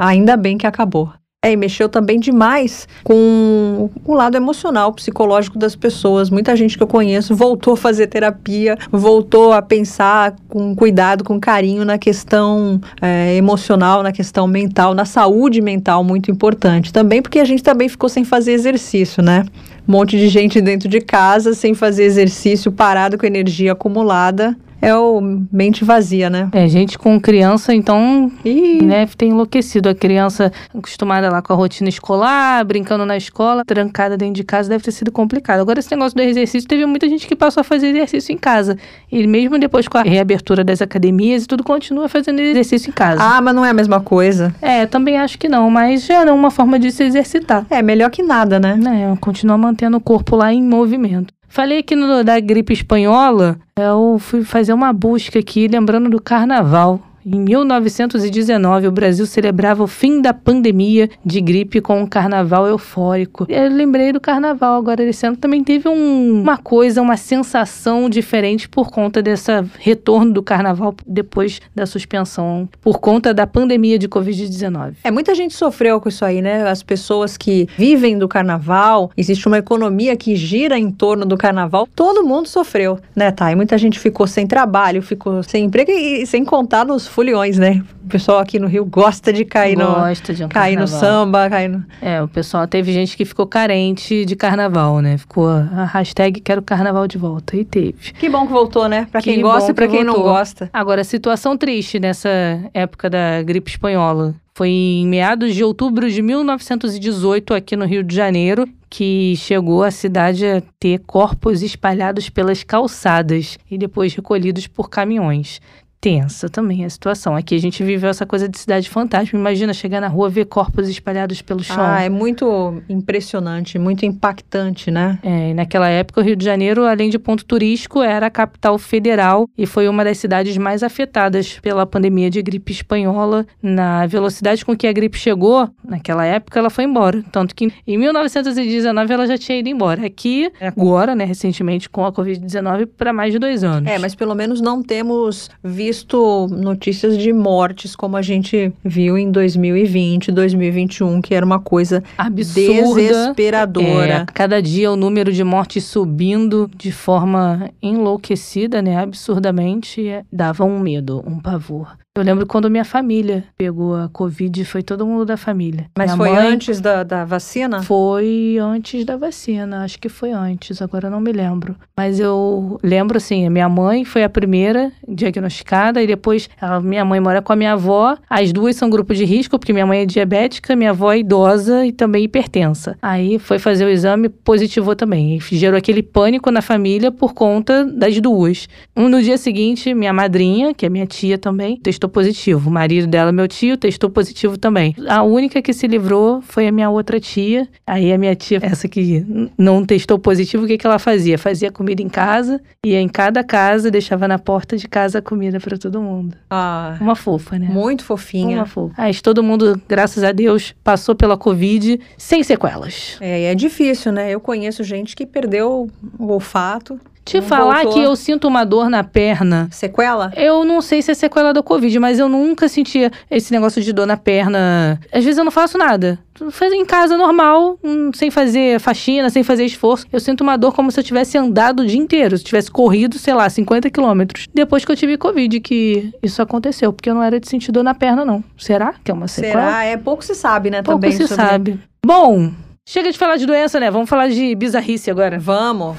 [0.00, 1.12] Ainda bem que acabou.
[1.44, 6.28] É, e mexeu também demais com o lado emocional, psicológico das pessoas.
[6.28, 11.38] Muita gente que eu conheço voltou a fazer terapia, voltou a pensar com cuidado, com
[11.38, 16.92] carinho na questão é, emocional, na questão mental, na saúde mental, muito importante.
[16.92, 19.44] Também porque a gente também ficou sem fazer exercício, né?
[19.86, 24.56] Um monte de gente dentro de casa, sem fazer exercício, parado com energia acumulada.
[24.80, 25.20] É o
[25.52, 26.48] mente vazia, né?
[26.52, 29.88] É, gente com criança, então, E né, tem enlouquecido.
[29.88, 34.68] A criança acostumada lá com a rotina escolar, brincando na escola, trancada dentro de casa,
[34.68, 35.60] deve ter sido complicado.
[35.60, 38.76] Agora, esse negócio do exercício, teve muita gente que passou a fazer exercício em casa.
[39.10, 43.22] E mesmo depois com a reabertura das academias e tudo, continua fazendo exercício em casa.
[43.22, 44.54] Ah, mas não é a mesma coisa.
[44.60, 47.66] É, também acho que não, mas já é uma forma de se exercitar.
[47.70, 48.76] É melhor que nada, né?
[48.76, 51.34] né, continua mantendo o corpo lá em movimento.
[51.56, 57.00] Falei aqui no, da gripe espanhola, eu fui fazer uma busca aqui, lembrando do carnaval.
[57.28, 63.46] Em 1919, o Brasil celebrava o fim da pandemia de gripe com um carnaval eufórico.
[63.48, 65.36] Eu lembrei do carnaval agora esse ano.
[65.36, 71.60] Também teve um- uma coisa, uma sensação diferente por conta desse retorno do carnaval depois
[71.74, 74.94] da suspensão, por conta da pandemia de Covid-19.
[75.02, 76.62] É, muita gente sofreu com isso aí, né?
[76.68, 81.88] As pessoas que vivem do carnaval, existe uma economia que gira em torno do carnaval,
[81.92, 83.56] todo mundo sofreu, né, Thay?
[83.56, 87.82] Muita gente ficou sem trabalho, ficou sem emprego e, e sem contar nos foliões, né?
[88.04, 91.00] O pessoal aqui no Rio gosta de cair no Gosta de um cair no carnaval.
[91.00, 95.16] samba, cair no É, o pessoal teve gente que ficou carente de carnaval, né?
[95.16, 97.56] Ficou a hashtag quero carnaval de volta.
[97.56, 98.12] E teve.
[98.12, 99.08] Que bom que voltou, né?
[99.10, 100.30] Pra quem Que gosta bom e pra que quem não voltou.
[100.34, 100.68] gosta.
[100.72, 102.28] Agora, situação triste nessa
[102.74, 104.34] época da gripe espanhola.
[104.54, 109.90] Foi em meados de outubro de 1918, aqui no Rio de Janeiro, que chegou a
[109.90, 115.60] cidade a ter corpos espalhados pelas calçadas e depois recolhidos por caminhões.
[116.00, 117.34] Tensa também a situação.
[117.34, 119.38] Aqui a gente viveu essa coisa de cidade fantasma.
[119.38, 121.76] Imagina chegar na rua ver corpos espalhados pelo chão.
[121.78, 125.18] Ah, é muito impressionante, muito impactante, né?
[125.22, 128.78] É, e naquela época, o Rio de Janeiro, além de ponto turístico, era a capital
[128.78, 133.46] federal e foi uma das cidades mais afetadas pela pandemia de gripe espanhola.
[133.62, 137.22] Na velocidade com que a gripe chegou, naquela época, ela foi embora.
[137.32, 140.06] Tanto que em 1919 ela já tinha ido embora.
[140.06, 143.90] Aqui, agora, né, recentemente, com a Covid-19, para mais de dois anos.
[143.90, 145.50] É, mas pelo menos não temos
[145.86, 152.02] visto notícias de mortes como a gente viu em 2020, 2021, que era uma coisa
[152.18, 153.00] Absurda.
[153.00, 154.14] desesperadora.
[154.14, 158.96] É, cada dia o número de mortes subindo de forma enlouquecida, né?
[158.96, 161.96] Absurdamente, é, dava um medo, um pavor.
[162.16, 165.90] Eu lembro quando minha família pegou a Covid, foi todo mundo da família.
[165.94, 167.82] Mas Minha foi mãe antes da, da vacina?
[167.82, 171.76] Foi antes da vacina, acho que foi antes, agora eu não me lembro.
[171.94, 177.04] Mas eu lembro assim, a minha mãe foi a primeira diagnosticada e depois a minha
[177.04, 178.16] mãe mora com a minha avó.
[178.30, 181.84] As duas são grupo de risco, porque minha mãe é diabética, minha avó é idosa
[181.84, 182.96] e também hipertensa.
[183.02, 185.36] Aí foi fazer o exame, positivou também.
[185.36, 188.68] E gerou aquele pânico na família por conta das duas.
[188.96, 192.68] Um no dia seguinte, minha madrinha, que é minha tia também, testou positivo.
[192.68, 194.94] O marido dela, meu tio, testou positivo também.
[195.08, 197.68] A única que se livrou foi a minha outra tia.
[197.86, 199.24] Aí a minha tia, essa que
[199.56, 201.38] não testou positivo, o que, que ela fazia?
[201.38, 205.58] Fazia comida em casa, ia em cada casa, deixava na porta de casa a comida
[205.60, 206.36] para todo mundo.
[206.50, 207.68] Ah, Uma fofa, né?
[207.68, 208.58] muito fofinha.
[208.58, 208.94] Uma fofa.
[208.98, 213.16] Mas todo mundo, graças a Deus, passou pela Covid sem sequelas.
[213.20, 214.30] É, é difícil, né?
[214.30, 215.88] Eu conheço gente que perdeu
[216.18, 216.98] o olfato.
[217.26, 217.92] Te Não falar voltou.
[217.94, 220.32] que eu sinto uma dor na perna Sequela?
[220.36, 223.92] Eu não sei se é sequela da Covid, mas eu nunca sentia esse negócio de
[223.92, 225.00] dor na perna.
[225.12, 226.18] Às vezes eu não faço nada.
[226.50, 230.06] Faz em casa normal, hum, sem fazer faxina, sem fazer esforço.
[230.12, 233.18] Eu sinto uma dor como se eu tivesse andado o dia inteiro, se tivesse corrido,
[233.18, 234.46] sei lá, 50 quilômetros.
[234.54, 237.82] Depois que eu tive Covid, que isso aconteceu, porque eu não era de sentir dor
[237.82, 238.44] na perna, não.
[238.56, 239.62] Será que é uma sequela?
[239.64, 239.84] Será?
[239.84, 240.80] É pouco se sabe, né?
[240.82, 241.80] Pouco também se sobre- sabe.
[242.04, 242.52] Bom,
[242.86, 243.90] chega de falar de doença, né?
[243.90, 245.38] Vamos falar de bizarrice agora.
[245.40, 245.96] Vamos.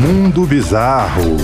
[0.00, 1.36] Mundo Bizarro.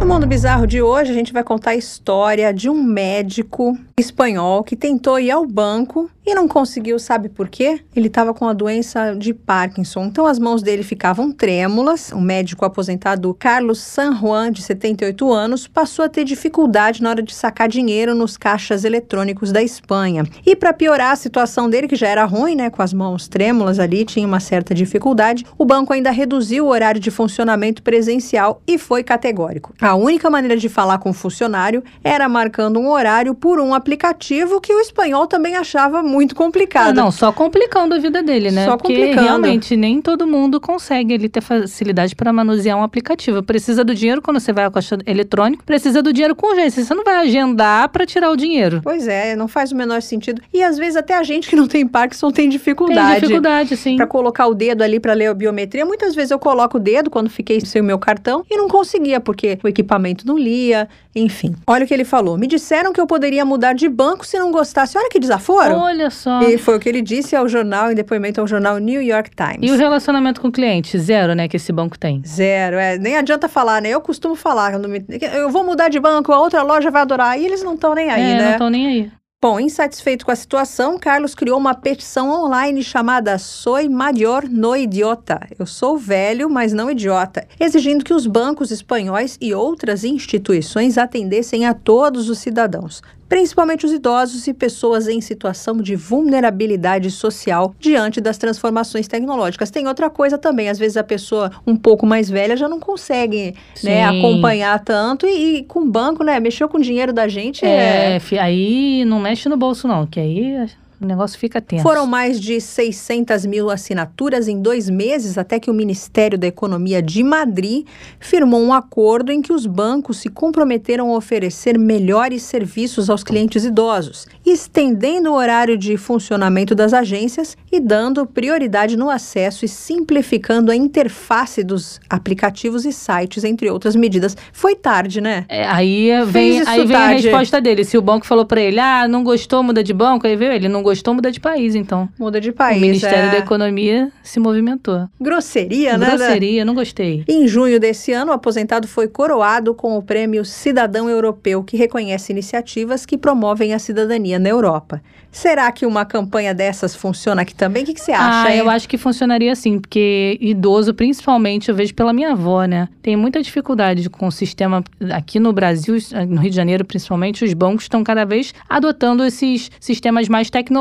[0.00, 4.64] No Mundo Bizarro de hoje, a gente vai contar a história de um médico espanhol
[4.64, 7.80] que tentou ir ao banco e não conseguiu, sabe por quê?
[7.94, 12.12] Ele estava com a doença de Parkinson, então as mãos dele ficavam trêmulas.
[12.12, 17.22] O médico aposentado Carlos San Juan, de 78 anos, passou a ter dificuldade na hora
[17.22, 20.24] de sacar dinheiro nos caixas eletrônicos da Espanha.
[20.46, 23.80] E para piorar a situação dele, que já era ruim, né, com as mãos trêmulas
[23.80, 28.78] ali, tinha uma certa dificuldade, o banco ainda reduziu o horário de funcionamento presencial e
[28.78, 29.74] foi categórico.
[29.80, 34.60] A única maneira de falar com o funcionário era marcando um horário por um aplicativo
[34.60, 36.90] que o espanhol também achava muito complicado.
[36.90, 38.64] Ah, não, só complicando a vida dele, né?
[38.64, 39.22] Só Porque complicando.
[39.26, 43.42] realmente nem todo mundo consegue ele ter facilidade para manusear um aplicativo.
[43.42, 46.84] Precisa do dinheiro quando você vai ao caixa eletrônico, precisa do dinheiro com urgência.
[46.84, 48.80] Você não vai agendar para tirar o dinheiro.
[48.82, 50.42] Pois é, não faz o menor sentido.
[50.52, 53.12] E às vezes até a gente que não tem Parkinson tem dificuldade.
[53.12, 53.96] Tem dificuldade, sim.
[53.96, 57.10] Pra colocar o dedo ali pra ler a biometria, muitas vezes eu coloco o dedo
[57.10, 61.54] quando fiquei sem o meu cartão e não conseguia porque o equipamento não lia, enfim.
[61.66, 62.38] Olha o que ele falou.
[62.38, 64.96] Me disseram que eu poderia mudar de banco se não gostasse.
[64.96, 65.76] Olha que desaforo.
[65.76, 66.40] Olha só.
[66.42, 69.68] E foi o que ele disse ao jornal, em depoimento ao jornal New York Times.
[69.68, 70.96] E o relacionamento com o cliente?
[70.98, 71.48] Zero, né?
[71.48, 72.22] Que esse banco tem.
[72.26, 73.90] Zero, é, nem adianta falar, né?
[73.90, 77.38] Eu costumo falar, quando me- eu vou mudar de banco, a outra loja vai adorar,
[77.38, 78.52] e eles não estão nem aí, é, não né?
[78.52, 79.12] estão nem aí.
[79.42, 85.40] Bom, insatisfeito com a situação, Carlos criou uma petição online chamada Soy Maior no Idiota.
[85.58, 91.64] Eu sou velho, mas não idiota, exigindo que os bancos espanhóis e outras instituições atendessem
[91.64, 98.20] a todos os cidadãos, principalmente os idosos e pessoas em situação de vulnerabilidade social diante
[98.20, 99.70] das transformações tecnológicas.
[99.70, 103.54] Tem outra coisa também, às vezes a pessoa um pouco mais velha já não consegue
[103.84, 107.64] né, acompanhar tanto e, e com o banco, né, mexeu com o dinheiro da gente
[107.64, 110.68] é É, aí não mexe no bolso, não, que aí
[111.00, 111.82] o negócio fica tenso.
[111.82, 117.00] Foram mais de 600 mil assinaturas em dois meses até que o Ministério da Economia
[117.00, 117.86] de Madrid
[118.18, 123.64] firmou um acordo em que os bancos se comprometeram a oferecer melhores serviços aos clientes
[123.64, 130.70] idosos, estendendo o horário de funcionamento das agências e dando prioridade no acesso e simplificando
[130.70, 134.36] a interface dos aplicativos e sites, entre outras medidas.
[134.52, 135.46] Foi tarde, né?
[135.48, 137.84] É, aí vem, aí vem a resposta dele.
[137.84, 140.68] Se o banco falou pra ele, ah, não gostou, muda de banco, aí veio ele,
[140.68, 142.08] não gostou, muda de país, então.
[142.18, 142.78] Muda de país.
[142.78, 143.30] o Ministério é.
[143.32, 145.08] da Economia se movimentou.
[145.20, 146.06] Grosseria, né?
[146.06, 147.24] Grosseria, não gostei.
[147.28, 152.32] Em junho desse ano, o aposentado foi coroado com o prêmio Cidadão Europeu, que reconhece
[152.32, 155.00] iniciativas que promovem a cidadania na Europa.
[155.32, 157.84] Será que uma campanha dessas funciona aqui também?
[157.84, 158.48] O que, que você acha?
[158.48, 158.58] ah, hein?
[158.58, 162.88] eu acho que funcionaria assim, porque idoso, principalmente, eu vejo pela minha avó, né?
[163.00, 164.82] Tem muita dificuldade com o sistema
[165.12, 165.96] aqui no Brasil,
[166.28, 170.79] no Rio de Janeiro, principalmente, os bancos estão cada vez adotando esses sistemas mais tecnológicos.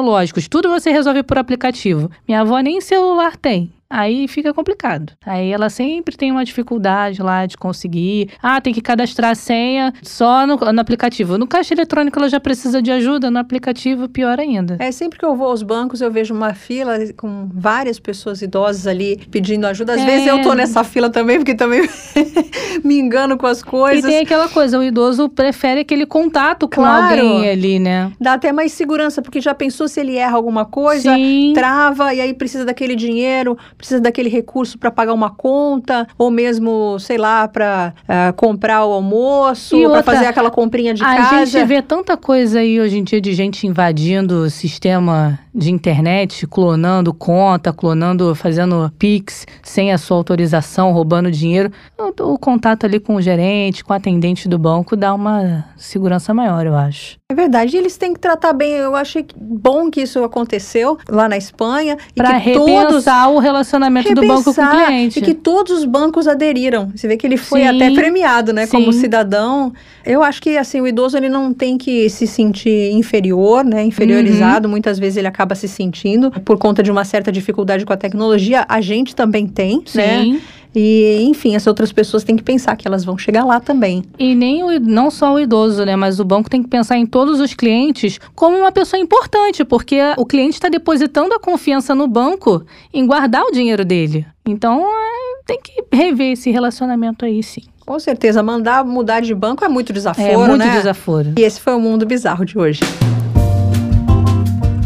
[0.50, 2.10] Tudo você resolve por aplicativo.
[2.28, 3.74] Minha avó nem celular tem.
[3.92, 5.14] Aí fica complicado.
[5.26, 8.30] Aí ela sempre tem uma dificuldade lá de conseguir.
[8.42, 11.38] Ah, tem que cadastrar a senha só no, no aplicativo.
[11.40, 14.78] No caixa eletrônico ela já precisa de ajuda, no aplicativo pior ainda.
[14.80, 18.86] É, sempre que eu vou aos bancos, eu vejo uma fila com várias pessoas idosas
[18.86, 19.94] ali pedindo ajuda.
[19.96, 20.06] Às É.
[20.06, 21.82] vezes eu tô nessa fila também, porque também
[22.84, 24.06] me engano com as E coisas.
[24.06, 27.22] tem aquela coisa, o idoso prefere aquele contato com Claro.
[27.22, 28.12] alguém ali, né?
[28.22, 31.54] Dá até mais segurança, porque já pensou se ele erra alguma coisa, Sim.
[31.56, 37.00] trava e aí precisa daquele dinheiro, precisa daquele recurso para pagar uma conta, ou mesmo,
[37.00, 37.94] sei lá, para
[38.36, 41.46] comprar o almoço, para fazer aquela comprinha de a casa.
[41.46, 46.46] gente vê tanta coisa aí hoje em dia de gente invadindo o sistema de internet,
[46.46, 51.72] clonando conta, clonando, fazendo pix sem a sua autorização, roubando dinheiro.
[51.98, 56.34] O, o contato ali com o gerente, com o atendente do banco dá uma segurança
[56.34, 57.18] maior, eu acho.
[57.32, 58.72] É verdade, eles têm que tratar bem.
[58.74, 63.30] Eu achei que- bom que isso aconteceu lá na Espanha e Pra que todos repensar
[63.30, 63.69] o relacionamento
[64.16, 65.20] do banco com o cliente.
[65.20, 66.92] E que todos os bancos aderiram.
[66.96, 69.02] Você vê que ele foi Sim, até premiado, né, como sim.
[69.02, 69.74] cidadão.
[70.06, 74.68] Eu acho que assim o idoso ele não tem que se sentir inferior, né, inferiorizado.
[74.68, 74.72] Uhum.
[74.72, 78.66] Muitas vezes ele acaba se sentindo por conta de uma certa dificuldade com a tecnologia.
[78.68, 80.40] A gente também tem, né?
[80.76, 84.04] E enfim, as outras pessoas têm que pensar que elas vão chegar lá também.
[84.18, 85.96] E nem o, não só o idoso, né?
[85.96, 90.00] Mas o banco tem que pensar em todos os clientes como uma pessoa importante, porque
[90.18, 92.64] o cliente está depositando a confiança no banco
[92.94, 94.26] em guardar o dinheiro dele.
[94.46, 97.64] Então, é, tem que rever esse relacionamento aí, sim.
[97.86, 100.74] Com certeza, mandar mudar de banco é muito desaforo, é muito né?
[100.74, 101.34] desaforo.
[101.38, 102.82] E esse foi o mundo bizarro de hoje.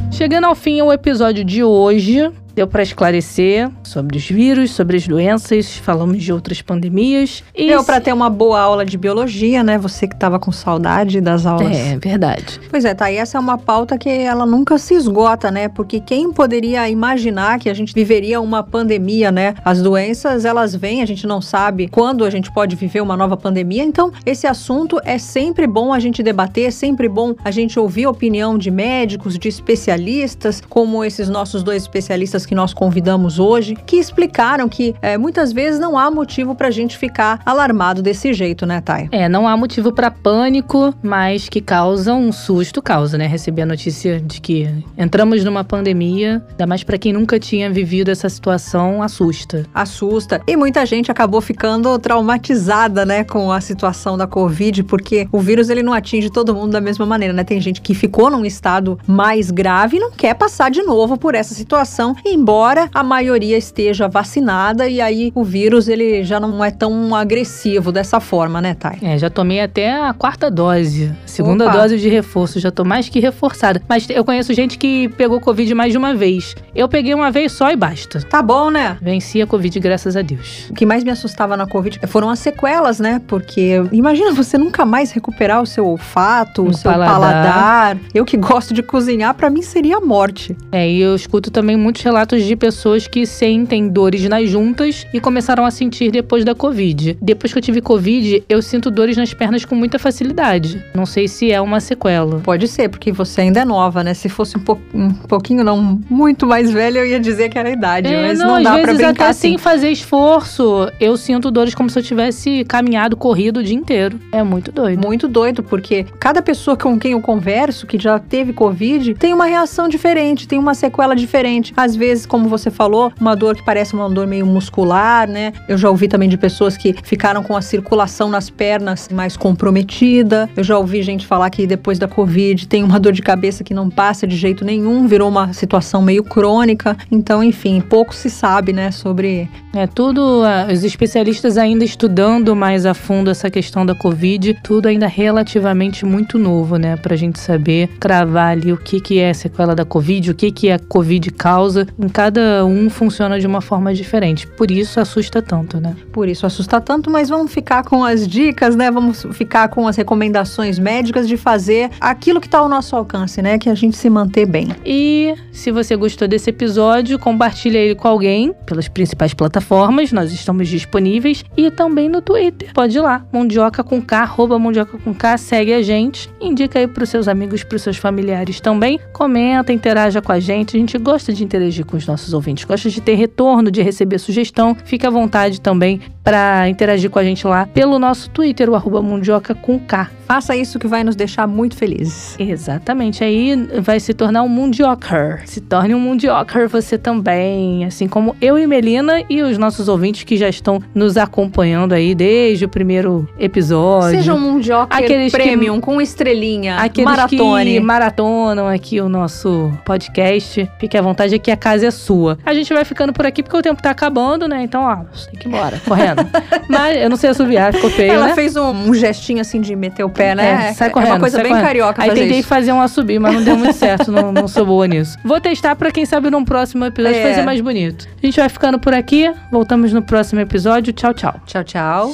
[0.10, 5.08] Chegando ao fim o episódio de hoje, deu para esclarecer sobre os vírus, sobre as
[5.08, 7.44] doenças, falamos de outras pandemias.
[7.56, 9.78] E Deu para ter uma boa aula de biologia, né?
[9.78, 11.76] Você que estava com saudade das aulas.
[11.76, 12.60] É, verdade.
[12.70, 13.12] Pois é, tá.
[13.12, 15.68] E essa é uma pauta que ela nunca se esgota, né?
[15.68, 19.56] Porque quem poderia imaginar que a gente viveria uma pandemia, né?
[19.66, 23.36] As doenças, elas vêm, a gente não sabe quando a gente pode viver uma nova
[23.36, 23.84] pandemia.
[23.84, 28.06] Então, esse assunto é sempre bom a gente debater, é sempre bom a gente ouvir
[28.06, 33.76] a opinião de médicos, de especialistas, como esses nossos dois especialistas que nós convidamos hoje,
[33.86, 38.66] que explicaram que é, muitas vezes não há motivo pra gente ficar alarmado desse jeito,
[38.66, 39.10] né, Thay?
[39.12, 43.28] É, não há motivo para pânico, mas que causa um susto, causa, né?
[43.28, 48.10] Receber a notícia de que entramos numa pandemia, ainda mais para quem nunca tinha vivido
[48.10, 49.66] essa situação, assusta.
[49.74, 50.42] assusta.
[50.48, 55.70] E muita gente acabou ficando traumatizada, né, com a situação da Covid, porque o vírus
[55.70, 57.44] ele não atinge todo mundo da mesma maneira, né?
[57.44, 61.36] Tem gente que ficou num estado mais grave e não quer passar de novo por
[61.36, 66.72] essa situação, embora a maioria esteja vacinada e aí o vírus ele já não é
[66.72, 68.98] tão agressivo dessa forma, né, Thay?
[69.02, 71.78] É, já tomei até a quarta dose, segunda Opa.
[71.78, 73.82] dose de reforço, já tô mais que reforçada.
[73.88, 76.56] Mas eu conheço gente que pegou Covid mais de uma vez.
[76.76, 78.22] Eu peguei uma vez só e basta.
[78.22, 78.98] Tá bom, né?
[79.02, 80.68] Venci a Covid, graças a Deus.
[80.70, 83.22] O que mais me assustava na Covid foram as sequelas, né?
[83.28, 87.14] Porque imagina você nunca mais recuperar o seu olfato, o O seu paladar.
[87.20, 87.98] paladar.
[88.14, 90.56] Eu que gosto de cozinhar, pra mim seria a morte.
[90.72, 95.20] É, e eu escuto também muitos relatos de pessoas que sentem dores nas juntas e
[95.20, 97.18] começaram a sentir depois da Covid.
[97.22, 100.84] Depois que eu tive Covid, eu sinto dores nas pernas com muita facilidade.
[100.96, 102.40] Não sei se é uma sequela.
[102.40, 104.14] Pode ser, porque você ainda é nova, né?
[104.14, 107.70] Se fosse um, po- um pouquinho, não muito mais velha, eu ia dizer que era
[107.70, 109.50] a idade, É, mas não, não, às dá pra vezes brincar até assim.
[109.50, 114.20] sem fazer esforço, eu sinto dores como se eu tivesse caminhado, corrido o dia inteiro.
[114.32, 115.02] É muito doido.
[115.06, 119.46] Muito doido, porque cada pessoa com quem eu converso, que já teve Covid, tem uma
[119.46, 121.74] reação diferente, tem uma sequela diferente.
[121.76, 125.52] Às vezes vezes, como você falou, uma dor que parece uma dor meio muscular, né?
[125.68, 130.48] Eu já ouvi também de pessoas que ficaram com a circulação nas pernas mais comprometida.
[130.56, 133.74] Eu já ouvi gente falar que depois da Covid tem uma dor de cabeça que
[133.74, 136.96] não passa de jeito nenhum, virou uma situação meio crônica.
[137.12, 139.50] Então, enfim, pouco se sabe, né, sobre.
[139.76, 144.88] É tudo, ah, os especialistas ainda estudando mais a fundo essa questão da Covid, tudo
[144.88, 149.74] ainda relativamente muito novo, né, pra gente saber cravar ali o que, que é sequela
[149.74, 151.88] da Covid, o que, que a Covid causa.
[152.10, 154.48] Cada um funciona de uma forma diferente.
[154.48, 155.96] Por isso assusta tanto, né?
[156.12, 158.92] Por isso assusta tanto, mas vamos ficar com as dicas, né?
[158.92, 163.58] Vamos ficar com as recomendações médicas de fazer aquilo que está ao nosso alcance, né?
[163.58, 164.70] Que a gente se manter bem.
[164.86, 170.12] E se você gostou desse episódio, compartilha ele com alguém pelas principais plataformas.
[170.12, 172.72] Nós estamos disponíveis e também no Twitter.
[172.74, 176.30] Pode ir lá, Mundioca com K, arroba Mundioca com K, segue a gente.
[176.40, 179.00] Indica aí para os seus amigos, para os seus familiares também.
[179.12, 180.76] Comenta, interaja com a gente.
[180.76, 184.18] A gente gosta de interagir com os nossos ouvintes, gosta de ter retorno, de receber
[184.20, 184.76] sugestão.
[184.86, 189.02] Fique à vontade também para interagir com a gente lá pelo nosso Twitter, o arroba
[189.02, 190.10] Mundioca com K.
[190.26, 192.36] Faça isso que vai nos deixar muito felizes.
[192.40, 193.24] Exatamente.
[193.24, 195.42] Aí vai se tornar um mundioker.
[195.46, 197.86] Se torne um mundioker você também.
[197.86, 202.16] Assim como eu e Melina e os nossos ouvintes que já estão nos acompanhando aí
[202.16, 204.18] desde o primeiro episódio.
[204.18, 207.74] Seja um mundioker Aqueles que- premium com estrelinha, Aqueles maratone.
[207.74, 210.70] que maratonam aqui o nosso podcast.
[210.80, 212.38] Fique à vontade, aqui a casa é sua.
[212.46, 214.62] A gente vai ficando por aqui porque o tempo tá acabando, né?
[214.64, 216.26] Então, ó, tem que ir embora, correndo.
[216.70, 218.36] Mas eu não sei assobiar, ficou feio, Ela né?
[218.36, 220.70] fez um, um gestinho assim de meter o pé, né?
[220.70, 221.10] É, sai correndo.
[221.10, 221.66] É uma coisa bem correndo.
[221.66, 222.48] carioca Aí fazer tentei isso.
[222.48, 224.12] fazer um assobio, mas não deu muito certo.
[224.12, 225.18] não, não sou boa nisso.
[225.24, 227.30] Vou testar pra quem sabe num próximo episódio É.
[227.30, 228.08] fazer mais bonito.
[228.22, 229.32] A gente vai ficando por aqui.
[229.52, 230.94] Voltamos no próximo episódio.
[230.94, 231.36] Tchau, tchau.
[231.46, 232.14] Tchau, tchau.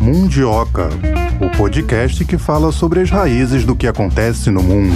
[0.00, 0.88] Mundioca,
[1.40, 4.94] o podcast que fala sobre as raízes do que acontece no mundo.